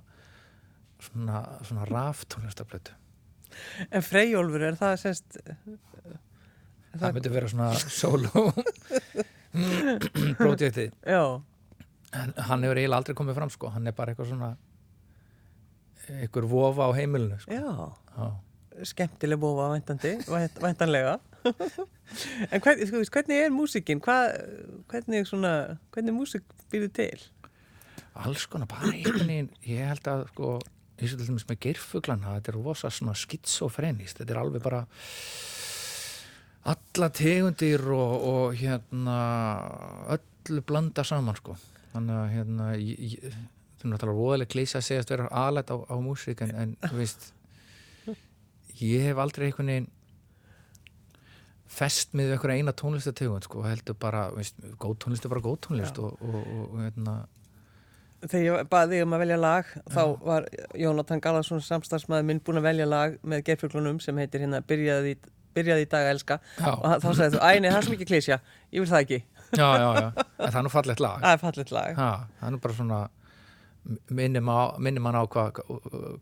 svona, 1.04 1.44
svona 1.68 1.88
raftónlistaplötu 1.90 2.96
En 3.94 4.02
Freyjólfur, 4.02 4.64
er 4.66 4.78
það 4.80 4.96
semst, 4.98 5.36
það 6.98 7.12
myndi 7.14 7.30
vera 7.30 7.50
svona 7.52 7.68
solo 7.78 8.48
projektið 10.40 10.94
já, 11.06 11.22
en 12.18 12.34
hann 12.48 12.66
hefur 12.66 12.80
eiginlega 12.82 12.98
aldrei 13.02 13.18
komið 13.18 13.38
fram 13.38 13.52
sko, 13.54 13.70
hann 13.76 13.90
er 13.90 13.94
bara 13.98 14.14
eitthvað 14.14 14.32
svona 14.32 14.56
einhver 16.10 16.48
vofa 16.50 16.90
á 16.90 16.92
heimilinu 16.98 17.38
sko. 17.44 17.54
já, 17.54 17.94
Já. 18.18 18.32
skemmtileg 18.90 19.40
bófa 19.40 19.70
væntandi, 19.76 20.16
vænt, 20.28 20.58
væntanlega. 20.62 21.20
en 21.46 22.62
hvern, 22.62 22.82
veist, 22.98 23.14
hvernig 23.14 23.38
er 23.46 23.54
músikinn, 23.54 24.02
hvernig 24.02 25.30
svona, 25.30 25.78
hvernig 25.94 26.16
músik 26.18 26.44
býður 26.74 26.92
til? 26.98 27.24
Alls 28.14 28.46
konar, 28.50 28.70
bara 28.70 28.92
einhvern 28.92 29.28
veginn 29.30 29.52
ég 29.66 29.90
held 29.90 30.08
að 30.12 30.28
sko, 30.34 30.54
eins 31.00 31.16
og 31.16 31.20
til 31.20 31.28
dæmis 31.30 31.48
með 31.50 31.62
geirfuglana 31.66 32.36
þetta 32.38 32.54
er 32.54 32.60
rosa 32.60 32.92
svona 32.94 33.16
skitsofrenist 33.18 34.22
þetta 34.22 34.36
er 34.36 34.42
alveg 34.44 34.64
bara 34.64 34.84
alla 36.74 37.10
tegundir 37.12 37.84
og, 37.92 38.28
og 38.30 38.60
hérna 38.60 39.18
öllu 40.16 40.64
blanda 40.68 41.04
saman 41.08 41.40
sko 41.40 41.58
þannig 41.94 42.20
að 42.20 42.30
hérna 42.36 42.70
ég, 42.78 43.02
ég, 43.16 43.40
það 43.80 43.88
er 43.88 43.94
náttúrulega 43.94 44.22
voðalega 44.22 44.54
klísa 44.54 44.80
að 44.80 44.88
segjast 44.90 45.12
vera 45.14 45.32
aðlætt 45.44 45.74
á, 45.74 45.78
á 45.82 45.96
músík 46.02 46.46
en, 46.46 46.54
en 46.56 46.78
þú 46.86 47.02
veist 47.02 47.32
ég 48.80 49.10
hef 49.10 49.20
aldrei 49.22 49.50
einhvern 49.50 49.74
veginn 49.74 49.92
fest 51.74 52.14
með 52.18 52.36
einhverja 52.36 52.62
eina 52.62 52.74
tónlistategund 52.78 53.48
sko, 53.48 53.64
heldur 53.66 53.98
bara, 53.98 54.28
veist, 54.36 54.60
góð 54.82 55.00
tónlist 55.06 55.26
er 55.26 55.34
bara 55.34 55.44
góð 55.44 55.60
tónlist 55.68 55.98
Já. 55.98 56.06
og, 56.06 56.22
og, 56.22 56.44
og 56.70 56.76
hérna 56.84 57.16
Þegar 58.24 58.44
ég 58.48 58.68
baði 58.72 59.02
um 59.04 59.14
að 59.18 59.24
velja 59.26 59.38
lag 59.42 59.70
þá 59.92 60.02
var 60.24 60.46
Jónatan 60.80 61.22
Garðarsson 61.24 61.62
samstagsmaður 61.66 62.28
minn 62.30 62.40
búin 62.46 62.62
að 62.62 62.68
velja 62.70 62.86
lag 62.88 63.18
með 63.24 63.44
gerfuglunum 63.50 64.00
sem 64.04 64.18
heitir 64.22 64.46
hérna 64.46 64.62
Byrjaði, 64.68 65.16
byrjaði 65.58 65.86
í 65.86 65.90
dag 65.92 66.06
að 66.08 66.14
elska. 66.16 66.38
Já. 66.60 66.70
og 66.74 66.94
þá 67.04 67.10
sagði 67.10 67.34
þú, 67.36 67.42
æ 67.44 67.50
nei 67.60 67.70
það 67.70 67.80
er 67.82 67.88
svo 67.88 67.96
mikið 67.98 68.10
klísja 68.14 68.38
ég 68.72 68.80
vil 68.84 68.90
það 68.94 69.04
ekki, 69.06 69.20
já, 69.60 69.68
já, 69.68 69.90
já, 70.00 70.08
en 70.40 70.48
það 70.54 70.60
er 70.62 70.66
nú 70.68 70.72
fallegt 70.74 71.04
lag. 71.04 71.20
Það 71.26 71.36
er 71.36 71.44
fallit 71.44 71.76
lag. 71.76 72.00
Ha, 72.00 72.08
það 72.40 72.48
er 72.48 72.56
nú 72.56 72.62
bara 72.64 72.78
svona 72.80 73.02
minnir 74.16 74.42
ma- 74.42 74.76
minnir 74.80 75.04
mann 75.04 75.18
á 75.20 75.24
hvað 75.28 75.60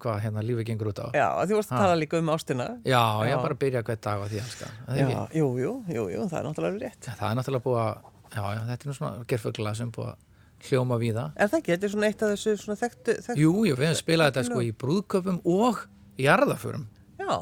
hva, 0.01 0.15
hérna 0.23 0.41
lífið 0.41 0.65
gengur 0.71 0.89
út 0.91 1.01
á. 1.05 1.07
Já, 1.13 1.27
þú 1.45 1.59
varst 1.59 1.71
að 1.75 1.83
tala 1.83 1.99
líka 2.01 2.17
um 2.17 2.31
ástina. 2.33 2.65
Já, 2.81 3.03
ég 3.29 3.35
Já. 3.35 3.41
bara 3.45 3.59
byrja 3.61 3.83
hvert 3.85 4.01
dag 4.01 4.17
á 4.17 4.25
því 4.25 4.41
Já, 4.41 5.27
jú, 5.37 5.47
jú, 5.61 5.73
jú, 5.85 6.07
jú, 6.09 6.25
það 6.25 6.39
er 6.39 6.47
náttúrulega 6.49 6.81
rétt. 6.81 7.11
Það 7.19 7.29
er 7.29 7.37
náttúrulega 7.37 7.65
búið 7.67 7.81
að 7.85 7.93
já, 8.33 8.41
já, 8.41 8.61
þetta 8.71 8.81
er 8.81 8.89
nú 8.89 8.97
svona 8.97 9.25
gerfugla 9.29 9.75
sem 9.77 9.91
búið 9.93 10.09
að 10.09 10.17
hljóma 10.67 10.97
víða. 11.01 11.25
Er 11.35 11.49
það 11.51 11.59
ekki? 11.61 11.71
Þetta 11.73 11.87
er 11.87 11.93
svona 11.95 12.09
eitt 12.11 12.23
af 12.25 12.31
þessu 12.33 12.53
svona 12.61 12.77
þekktu, 12.81 13.15
þekktu 13.25 13.41
Jú, 13.41 13.51
jú, 13.67 13.75
við 13.79 13.87
hefum 13.87 13.99
spilað 14.01 14.31
þetta 14.31 14.43
sko 14.49 14.61
í 14.65 14.71
brúðköpum 14.83 15.39
og 15.55 15.81
í 16.19 16.27
jarðaförum 16.27 16.85
Já, 17.21 17.35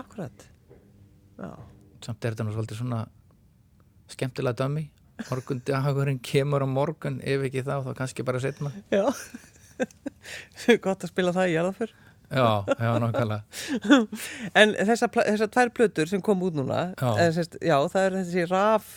akkurat. 0.00 0.46
Já, 1.40 1.50
samt 2.04 2.24
er 2.24 2.34
þetta 2.36 2.46
nú 2.48 2.54
svolítið 2.54 2.80
svona 2.82 3.02
skemmtilega 4.14 4.58
dömi 4.62 4.86
morgun 5.30 5.60
dagurinn 5.66 6.18
kemur 6.22 6.64
á 6.64 6.68
morgun 6.68 7.20
ef 7.22 7.44
ekki 7.46 7.62
þá, 7.66 7.76
þá 7.86 7.92
kannski 7.98 8.24
bara 8.26 8.40
setna 8.42 8.72
já. 8.90 9.06
Gott 10.84 11.04
að 11.06 11.12
spila 11.12 11.34
það 11.34 11.50
í 11.50 11.54
jarðaför 11.58 11.94
Já, 12.34 12.64
já, 12.80 12.90
nákvæmlega. 12.98 13.42
En 14.58 14.72
þessar, 14.88 15.10
þessar 15.12 15.50
tvær 15.54 15.70
plötur 15.76 16.08
sem 16.10 16.22
kom 16.24 16.40
út 16.46 16.56
núna 16.56 16.86
Já. 16.96 17.10
eða, 17.20 17.32
sérst, 17.36 17.58
já, 17.62 17.76
það 17.92 18.06
er 18.08 18.16
þessi 18.16 18.46
raf 18.50 18.88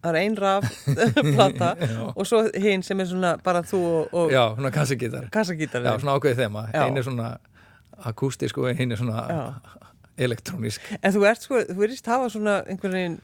það 0.00 0.10
er 0.10 0.18
ein 0.22 0.36
raf 0.40 0.66
plata 1.34 1.70
og 2.14 2.26
svo 2.28 2.42
hinn 2.56 2.84
sem 2.86 3.00
er 3.02 3.08
svona 3.10 3.34
bara 3.44 3.62
þú 3.66 3.80
og, 3.84 4.14
og 4.16 4.34
Já, 4.34 4.42
svona 4.56 4.72
kassagítar 4.74 5.28
Já, 5.30 5.94
svona 6.00 6.16
ákveðið 6.18 6.44
þema 6.44 6.66
Já. 6.72 6.82
Einn 6.86 7.00
er 7.00 7.06
svona 7.06 7.30
akústisk 8.10 8.60
og 8.62 8.70
hinn 8.78 8.94
er 8.94 9.00
svona 9.00 9.24
Já. 9.28 9.40
elektrónisk 10.28 10.92
En 11.00 11.14
þú 11.14 11.26
ert 11.28 11.44
sko, 11.44 11.64
þú 11.68 11.78
verðist 11.82 12.08
hafa 12.10 12.30
svona 12.32 12.60
einhvern 12.66 12.96
veginn 12.96 13.18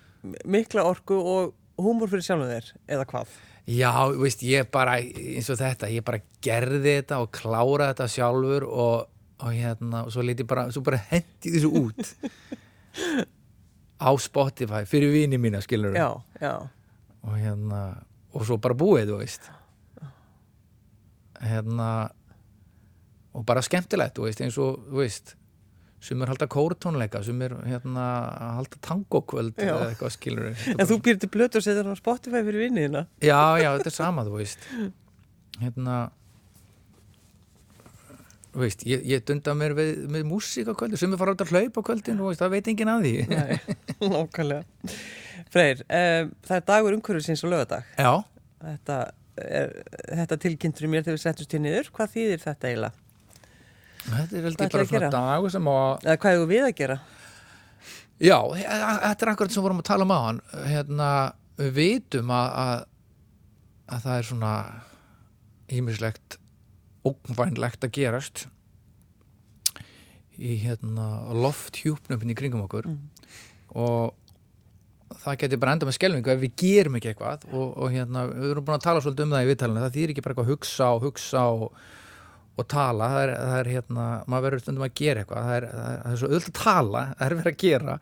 mikla 0.44 0.84
orku 0.88 1.16
og 1.20 1.54
húmor 1.80 2.10
fyrir 2.10 2.24
sjálfum 2.24 2.48
þér, 2.50 2.72
eða 2.96 3.04
hvað? 3.10 3.34
Já, 3.66 3.90
veist, 4.14 4.42
ég 4.46 4.68
bara, 4.70 4.96
eins 5.02 5.48
og 5.50 5.58
þetta, 5.58 5.90
ég 5.90 6.04
bara 6.06 6.22
gerði 6.44 7.00
þetta 7.00 7.18
og 7.24 7.32
kláraði 7.34 7.88
þetta 7.92 8.06
sjálfur 8.14 8.66
og, 8.70 9.08
og 9.42 9.54
hérna, 9.54 10.04
og 10.06 10.14
svo 10.14 10.24
liti 10.26 10.46
bara, 10.46 10.68
svo 10.74 10.84
bara 10.86 11.00
hendi 11.10 11.52
þessu 11.56 11.72
út 11.82 12.12
á 13.96 14.10
Spotify 14.20 14.84
fyrir 14.88 15.12
vini 15.14 15.38
mína, 15.40 15.62
skilur 15.64 15.96
Já, 15.96 16.10
já, 16.40 16.54
og 17.26 17.38
hérna, 17.40 17.80
og 18.34 18.44
svo 18.46 18.58
bara 18.62 18.76
búið, 18.76 19.10
þú 19.10 19.18
veist. 19.22 19.48
Hérna 21.42 21.88
og 23.36 23.44
bara 23.48 23.62
skemmtilegt, 23.64 24.16
þú 24.16 24.28
veist, 24.28 24.40
eins 24.44 24.56
og, 24.62 24.78
þú 24.88 25.02
veist 25.02 25.34
sem 26.06 26.20
er 26.22 26.30
halda 26.30 26.46
kórtónleika, 26.46 27.22
sem 27.24 27.40
er 27.42 27.54
hérna 27.66 28.04
halda 28.58 28.78
tangokvöld 28.84 29.56
eða 29.58 29.88
eitthvað 29.90 30.12
skilur 30.14 30.50
En 30.76 30.86
þú 30.86 30.98
býr 31.02 31.16
til 31.18 31.30
blötu 31.32 31.58
og 31.58 31.64
setur 31.64 31.88
hann 31.88 31.96
á 31.96 31.98
Spotify 31.98 32.42
fyrir 32.46 32.66
vinniðina 32.66 33.06
Já, 33.24 33.40
já, 33.58 33.70
þetta 33.78 33.90
er 33.90 33.96
sama, 33.96 34.24
þú 34.28 34.36
veist. 34.38 34.68
Hérna 35.58 35.96
þú 36.12 36.25
veist, 38.62 38.82
ég, 38.88 39.02
ég 39.08 39.24
dunda 39.28 39.54
mér 39.58 39.74
við, 39.76 39.90
með 40.12 40.24
músík 40.30 40.68
á 40.70 40.74
kvöldi, 40.78 40.98
sem 41.00 41.12
er 41.12 41.20
fara 41.20 41.34
út 41.36 41.44
að 41.44 41.52
hlaupa 41.54 41.82
á 41.82 41.86
kvöldin 41.90 42.20
og 42.22 42.30
veist, 42.32 42.40
það 42.42 42.54
veit 42.56 42.70
enginn 42.72 42.92
að 42.92 43.06
því. 43.06 43.14
Nei, 43.32 43.76
nákvæmlega. 44.14 44.92
Freyr, 45.52 45.82
um, 45.86 46.30
það 46.48 46.56
er 46.60 46.64
dagur 46.72 46.96
umhverfisins 46.96 47.44
og 47.46 47.52
lögadag 47.52 47.90
Já, 48.00 48.12
Þetta, 48.66 48.94
er, 49.44 49.74
þetta 50.22 50.38
tilkynntur 50.42 50.88
mér 50.90 51.04
þegar 51.04 51.18
við 51.18 51.22
settust 51.26 51.50
til 51.52 51.60
niður. 51.62 51.90
Hvað 51.94 52.14
þýðir 52.16 52.40
þetta 52.46 52.70
eiginlega? 52.70 53.02
þetta 54.06 54.38
er 54.38 54.46
ég 54.46 54.58
bara 54.72 54.86
svona 54.88 55.10
dagur 55.12 55.52
sem 55.52 55.68
á 55.68 55.76
Eða 56.06 56.16
hvað 56.22 56.36
hefur 56.36 56.50
við 56.54 56.64
að 56.66 56.74
gera? 56.80 56.96
Já, 58.22 58.38
he- 58.56 58.66
þetta 58.66 59.26
er 59.26 59.30
akkurat 59.34 59.52
sem 59.54 59.64
vorum 59.66 59.82
að 59.82 59.88
tala 59.90 60.06
um 60.08 60.14
á 60.16 60.20
hann 60.24 60.38
hérna, 60.70 61.08
við 61.60 61.72
vitum 61.76 62.30
að, 62.32 62.48
að, 62.64 62.84
að 63.92 64.04
það 64.06 64.16
er 64.22 64.28
svona 64.30 64.52
ímislegt 65.76 66.38
ógnvænlegt 67.06 67.86
að 67.86 67.96
gerast 67.96 68.46
í 70.36 70.56
hérna 70.60 71.32
lofthjúpnum 71.32 72.20
hérna 72.20 72.34
í 72.34 72.38
kringum 72.38 72.64
okkur. 72.66 72.88
Og 73.76 74.14
það 75.22 75.38
geti 75.42 75.58
bara 75.60 75.76
enda 75.76 75.88
með 75.88 75.96
skelvingu 75.98 76.32
ef 76.32 76.40
við 76.42 76.56
gerum 76.60 76.98
ekki 76.98 77.12
eitthvað. 77.12 77.46
Og, 77.52 77.68
og 77.82 77.92
hérna, 77.94 78.26
við 78.30 78.54
erum 78.54 78.66
búin 78.66 78.78
að 78.78 78.86
tala 78.86 79.04
svolítið 79.04 79.26
um 79.26 79.36
það 79.36 79.44
í 79.44 79.50
viðtalinu, 79.50 79.84
það 79.84 79.98
þýr 79.98 80.12
ekki 80.12 80.24
bara 80.24 80.34
eitthvað 80.34 80.48
að 80.48 80.54
hugsa 80.54 80.88
og 80.94 81.06
hugsa 81.06 81.44
og, 81.56 81.66
og 82.56 82.68
tala. 82.72 83.10
Það 83.12 83.20
er, 83.22 83.34
það 83.42 83.58
er 83.60 83.70
hérna, 83.74 84.08
maður 84.26 84.48
verður 84.48 84.64
stundum 84.64 84.88
að 84.88 84.96
gera 85.02 85.22
eitthvað. 85.22 85.50
Það 85.50 85.58
er, 85.58 85.68
það 85.76 86.10
er 86.12 86.22
svo 86.22 86.32
öll 86.32 86.42
að 86.42 86.56
tala. 86.62 87.04
Það 87.12 87.28
er 87.28 87.38
verið 87.40 87.52
að 87.52 87.62
gera. 87.64 87.98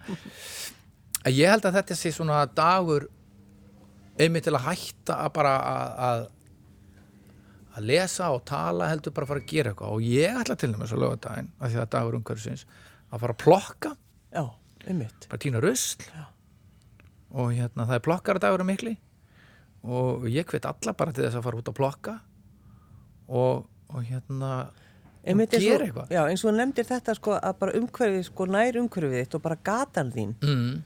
Að 1.25 1.39
ég 1.41 1.55
held 1.55 1.69
að 1.69 1.79
þetta 1.79 1.99
sé 1.99 2.15
svona 2.15 2.41
dagur 2.53 3.11
einmitt 4.15 4.47
til 4.47 4.55
að 4.55 4.67
hætta 4.69 5.19
að 5.25 5.31
bara 5.35 5.55
að, 5.59 5.95
að 6.09 6.27
að 7.75 7.87
lesa 7.91 8.29
og 8.35 8.45
tala 8.49 8.89
heldur 8.93 9.13
bara 9.17 9.27
að 9.27 9.33
fara 9.33 9.43
að 9.43 9.49
gera 9.51 9.73
eitthvað. 9.73 9.95
Og 9.97 10.05
ég 10.07 10.37
ætla 10.43 10.57
til 10.61 10.71
dæmis 10.75 10.93
að 10.95 11.03
löga 11.05 11.17
daginn 11.29 11.49
að 11.61 11.73
því 11.75 11.81
að 11.83 11.91
dagur 11.97 12.19
umhverfisins 12.21 12.67
að 13.11 13.25
fara 13.25 13.35
að 13.35 13.43
plokka. 13.45 13.93
Já, 14.35 14.45
einmitt. 14.87 15.27
Bara 15.31 15.43
tína 15.43 15.63
rusl. 15.65 16.07
Og 17.35 17.51
hérna 17.57 17.87
það 17.89 17.97
er 17.99 18.05
plokkardagurinn 18.07 18.69
mikli 18.71 18.95
og 19.85 20.23
ég 20.33 20.47
hvet 20.49 20.65
alla 20.71 20.95
bara 20.97 21.13
til 21.13 21.27
þess 21.27 21.37
að 21.37 21.45
fara 21.45 21.59
út 21.61 21.69
að 21.69 21.77
plokka. 21.81 22.15
Og, 23.29 23.67
og 23.91 24.03
hérna 24.07 24.53
Einmitt 25.25 25.55
og- 25.57 25.61
gera 25.65 25.87
eitthvað. 25.87 26.11
Já, 26.13 26.23
eins 26.29 26.45
og 26.45 26.55
nefndir 26.55 26.85
þetta 26.89 27.15
sko 27.17 27.35
að 27.41 27.59
bara 27.59 27.73
umhverfið 27.81 28.25
sko 28.29 28.47
nær 28.47 28.77
umhverfið 28.81 29.19
þitt 29.23 29.35
og 29.39 29.43
bara 29.43 29.57
gatan 29.65 30.13
þín. 30.13 30.35
Mm, 30.45 30.83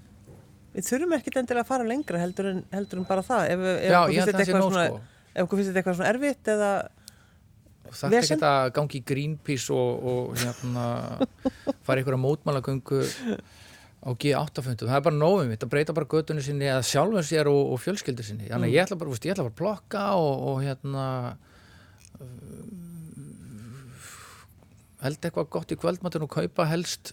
Við 0.78 0.84
þurfum 0.86 1.14
ekkit 1.16 1.36
endilega 1.40 1.64
að 1.64 1.70
fara 1.72 1.84
lengra 1.88 2.18
heldur 2.22 2.46
en, 2.52 2.58
heldur 2.70 2.98
en 3.00 3.06
bara 3.08 3.22
það. 3.26 3.44
Ef, 3.50 3.62
ef 3.66 3.90
Já, 3.90 4.00
ég 4.12 4.18
held 4.20 4.28
að 4.28 4.36
það 4.38 4.46
sé 4.46 4.58
nóg, 4.58 4.74
sko. 4.76 5.00
Ef 5.34 5.44
okkur 5.44 5.60
finnst 5.60 5.70
þetta 5.70 5.82
eitthvað 5.82 5.98
svona 5.98 6.12
erfitt 6.12 6.50
eða 6.54 6.72
það 7.88 8.16
er 8.18 8.26
ekki 8.26 8.48
að 8.48 8.70
gangi 8.76 8.98
í 8.98 9.06
Greenpeace 9.12 9.74
og, 9.74 10.08
og 10.12 10.36
hérna 10.42 10.84
fara 11.86 12.02
ykkur 12.02 12.18
að 12.18 12.24
mótmálagöngu 12.24 13.02
á 13.98 14.10
G8-fundum, 14.14 14.88
það 14.88 14.98
er 15.00 15.06
bara 15.08 15.18
nófum 15.18 15.48
mitt 15.50 15.64
að 15.64 15.72
breyta 15.72 15.94
bara 15.96 16.08
göttunni 16.10 16.42
sinni 16.44 16.68
eða 16.68 16.84
sjálfum 16.86 17.24
sér 17.26 17.50
og, 17.50 17.72
og 17.74 17.80
fjölskyldur 17.82 18.26
sinni, 18.26 18.46
þannig 18.46 18.70
að 18.70 18.76
ég 18.76 18.84
ætla 18.84 18.98
bara, 19.00 19.14
veist, 19.14 19.26
ég 19.26 19.34
ætla 19.34 19.46
bara 19.48 19.54
að 19.56 19.58
plokka 19.58 20.04
og, 20.20 20.44
og 20.52 20.60
hérna 20.62 21.06
uh, 22.22 22.68
held 25.02 25.18
eitthvað 25.18 25.50
gott 25.56 25.74
í 25.74 25.80
kvöldmatun 25.82 26.26
og 26.28 26.32
kaupa 26.36 26.68
helst 26.70 27.12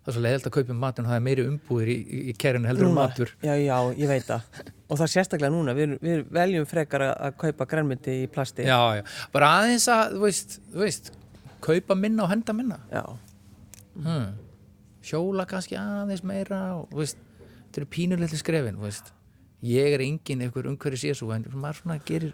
það 0.00 0.10
er 0.10 0.16
svo 0.16 0.22
leiðilt 0.24 0.46
að 0.48 0.54
kaupa 0.56 0.74
matun 0.80 1.06
það 1.10 1.16
er 1.18 1.24
meiri 1.26 1.44
umbúðir 1.50 1.88
í, 1.92 1.96
í, 2.30 2.34
kerinu 2.40 2.68
heldur 2.70 2.88
Núna. 2.88 3.06
matur 3.08 3.32
Já, 3.44 3.52
já, 3.60 3.76
ég 4.00 4.08
veit 4.08 4.24
það 4.28 4.40
og 4.90 4.96
það 4.98 5.04
er 5.06 5.12
sérstaklega 5.12 5.52
núna, 5.54 5.74
við, 5.76 5.92
við 6.02 6.22
veljum 6.34 6.66
frekar 6.66 7.04
að, 7.10 7.34
kaupa 7.42 7.66
grænmyndi 7.70 8.14
í 8.24 8.28
plasti 8.32 8.64
já, 8.66 8.78
já, 8.96 9.02
bara 9.34 9.50
aðeins 9.60 9.86
að 9.92 10.14
þú 10.16 10.22
veist, 10.24 10.56
þú 10.72 10.82
veist, 10.86 11.10
kaupa 11.60 11.94
minna 12.00 12.24
og 12.24 12.32
henda 12.32 12.56
minna 12.56 12.78
Já. 12.90 13.04
hmm. 14.00 14.26
hjóla 15.10 15.46
kannski 15.50 15.76
aðeins 15.78 16.24
meira 16.26 16.62
og 16.80 16.88
þú 16.94 17.02
veist, 17.04 17.20
þetta 17.68 17.82
eru 17.82 17.90
pínulitli 17.94 18.40
skrefin 18.40 18.80
þú 18.80 18.88
veist. 18.88 19.12
ég 19.68 19.94
er 19.98 20.00
engin 20.06 20.40
einhver 20.46 20.66
umhverfis 20.72 21.04
jésu 21.10 21.28
en 21.36 21.44
maður 21.52 21.82
svona 21.82 22.00
gerir 22.08 22.32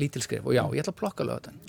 lítil 0.00 0.22
skref 0.24 0.46
og 0.48 0.56
já, 0.56 0.64
ég 0.72 0.80
ætla 0.80 0.94
að 0.96 1.00
plokka 1.04 1.28
lögatan 1.28 1.60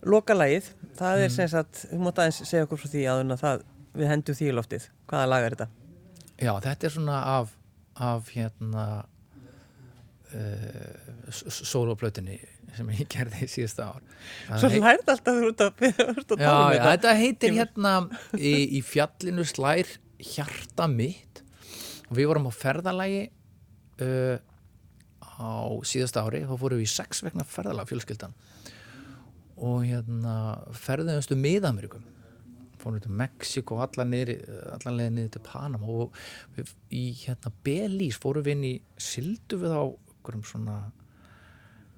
Lokalagið, 0.00 0.70
það 0.96 1.18
Mm. 1.18 1.24
er 1.24 1.28
sem 1.34 1.48
sagt 1.52 1.80
þú 1.90 1.98
mátt 2.00 2.20
aðeins 2.22 2.38
segja 2.48 2.64
okkur 2.64 2.78
frá 2.80 2.88
því 2.88 3.02
að 3.10 3.32
það 3.42 3.64
við 3.96 4.10
hendum 4.10 4.36
því 4.38 4.52
loftið, 4.56 4.90
hvaða 5.10 5.30
lag 5.30 5.46
er 5.46 5.56
þetta? 5.56 5.70
já, 6.40 6.52
þetta 6.64 6.88
er 6.88 6.94
svona 6.94 7.18
af, 7.38 7.52
af 8.00 8.30
hérna 8.34 8.84
uh, 10.34 11.40
soloplötunni 11.50 12.38
sem 12.76 12.92
ég 12.94 13.08
gerði 13.10 13.46
í 13.46 13.50
síðasta 13.50 13.88
ár. 13.90 14.04
Það 14.46 14.62
Svo 14.62 14.70
lærið 14.76 15.10
alltaf 15.14 15.40
þú 15.40 15.48
ert 15.48 15.64
að, 15.64 15.82
ert 15.90 16.20
að 16.22 16.36
tala 16.36 16.36
um 16.36 16.44
já, 16.44 16.76
þetta. 16.76 16.92
þetta 16.92 17.14
heitir 17.18 17.56
hérna 17.56 17.94
í, 18.38 18.54
í 18.78 18.82
fjallinu 18.86 19.46
slær 19.48 19.90
hjarta 20.20 20.86
mitt. 20.90 21.42
Og 22.10 22.14
við 22.18 22.30
vorum 22.30 22.46
á 22.50 22.52
ferðalagi 22.54 23.24
uh, 24.06 24.38
á 25.40 25.66
síðasta 25.86 26.22
ári. 26.26 26.44
Þá 26.46 26.54
fórum 26.54 26.80
við 26.80 26.86
í 26.86 26.94
sex 26.94 27.24
vegna 27.26 27.46
ferðalag 27.48 27.90
fjölskyldan. 27.90 28.38
Og 29.60 29.82
hérna 29.84 30.34
ferðuðumstu 30.78 31.36
miðamerikum 31.36 32.06
fórum 32.80 33.02
til 33.02 33.12
Mexiko 33.20 33.78
niður 33.80 34.32
allan 34.74 34.96
leiðin 34.98 35.18
niður 35.18 35.34
til 35.36 35.42
Panama 35.46 35.98
og 36.04 36.16
við, 36.56 36.72
í 36.90 37.04
hérna 37.22 37.52
Belize 37.66 38.20
fórum 38.20 38.46
við 38.46 38.56
inn 38.56 38.66
í 38.70 38.74
sildu 39.00 39.60
við 39.60 39.76
á 39.76 39.84
einhverjum 39.84 40.46
svona 40.48 40.78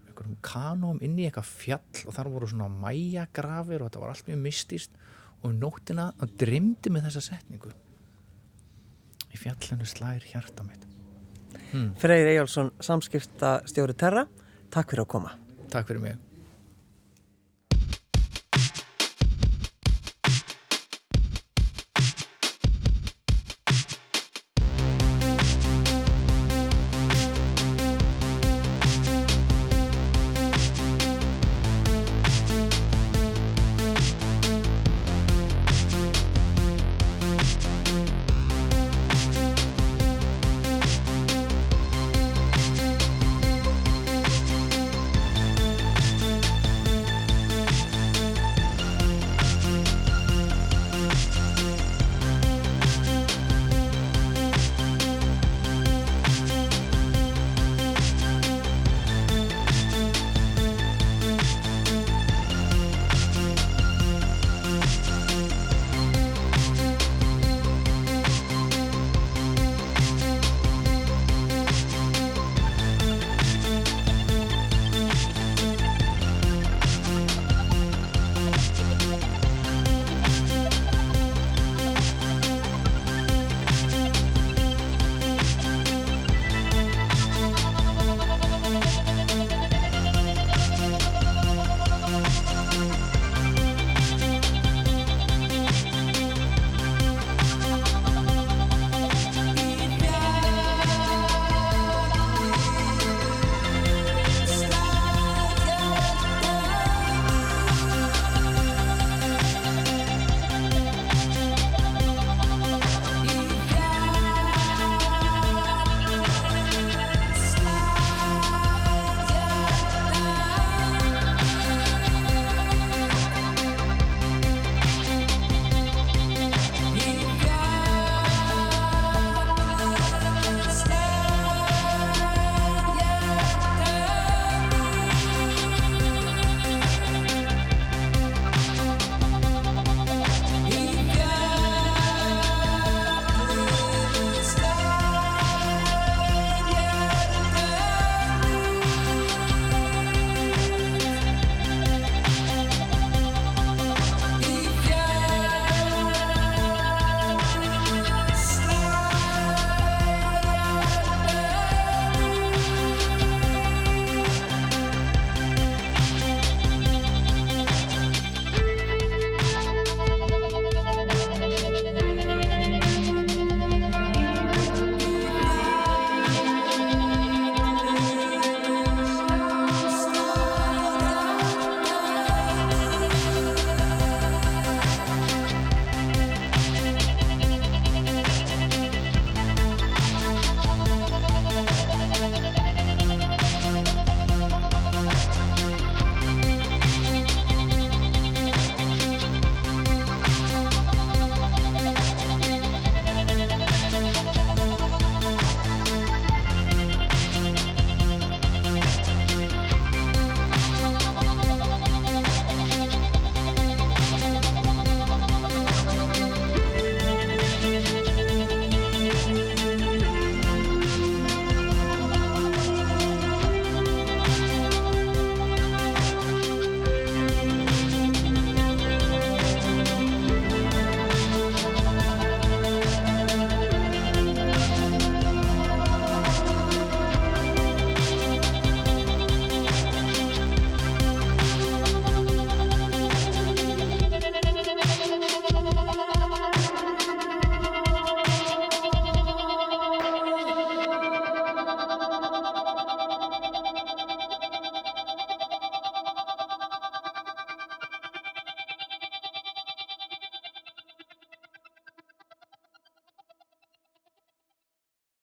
einhverjum 0.09 0.39
kanóm 0.45 1.01
inn 1.03 1.19
í 1.19 1.27
eitthvað 1.29 1.51
fjall 1.51 2.07
og 2.07 2.17
þar 2.17 2.33
voru 2.35 2.51
svona 2.51 2.71
mæjagrafir 2.73 3.83
og 3.83 3.91
þetta 3.91 4.05
var 4.05 4.15
allt 4.15 4.29
mjög 4.31 4.43
mystist 4.45 5.01
og 5.43 5.51
um 5.51 5.59
nóttina 5.59 6.11
að 6.23 6.37
drimdi 6.45 6.93
með 6.93 7.09
þessa 7.09 7.25
setningu. 7.33 7.73
Í 9.33 9.41
fjallinu 9.41 9.89
slær 9.89 10.23
hjarta 10.29 10.67
mitt. 10.67 10.87
Freyr 11.99 12.29
Eyjálsson, 12.35 12.75
samskipta 12.85 13.63
stjóri 13.69 13.97
Terra 13.97 14.27
Takk 14.73 14.93
fyrir 14.93 15.05
að 15.05 15.11
koma. 15.13 15.35
Takk 15.73 15.91
fyrir 15.91 16.05
mig 16.05 16.32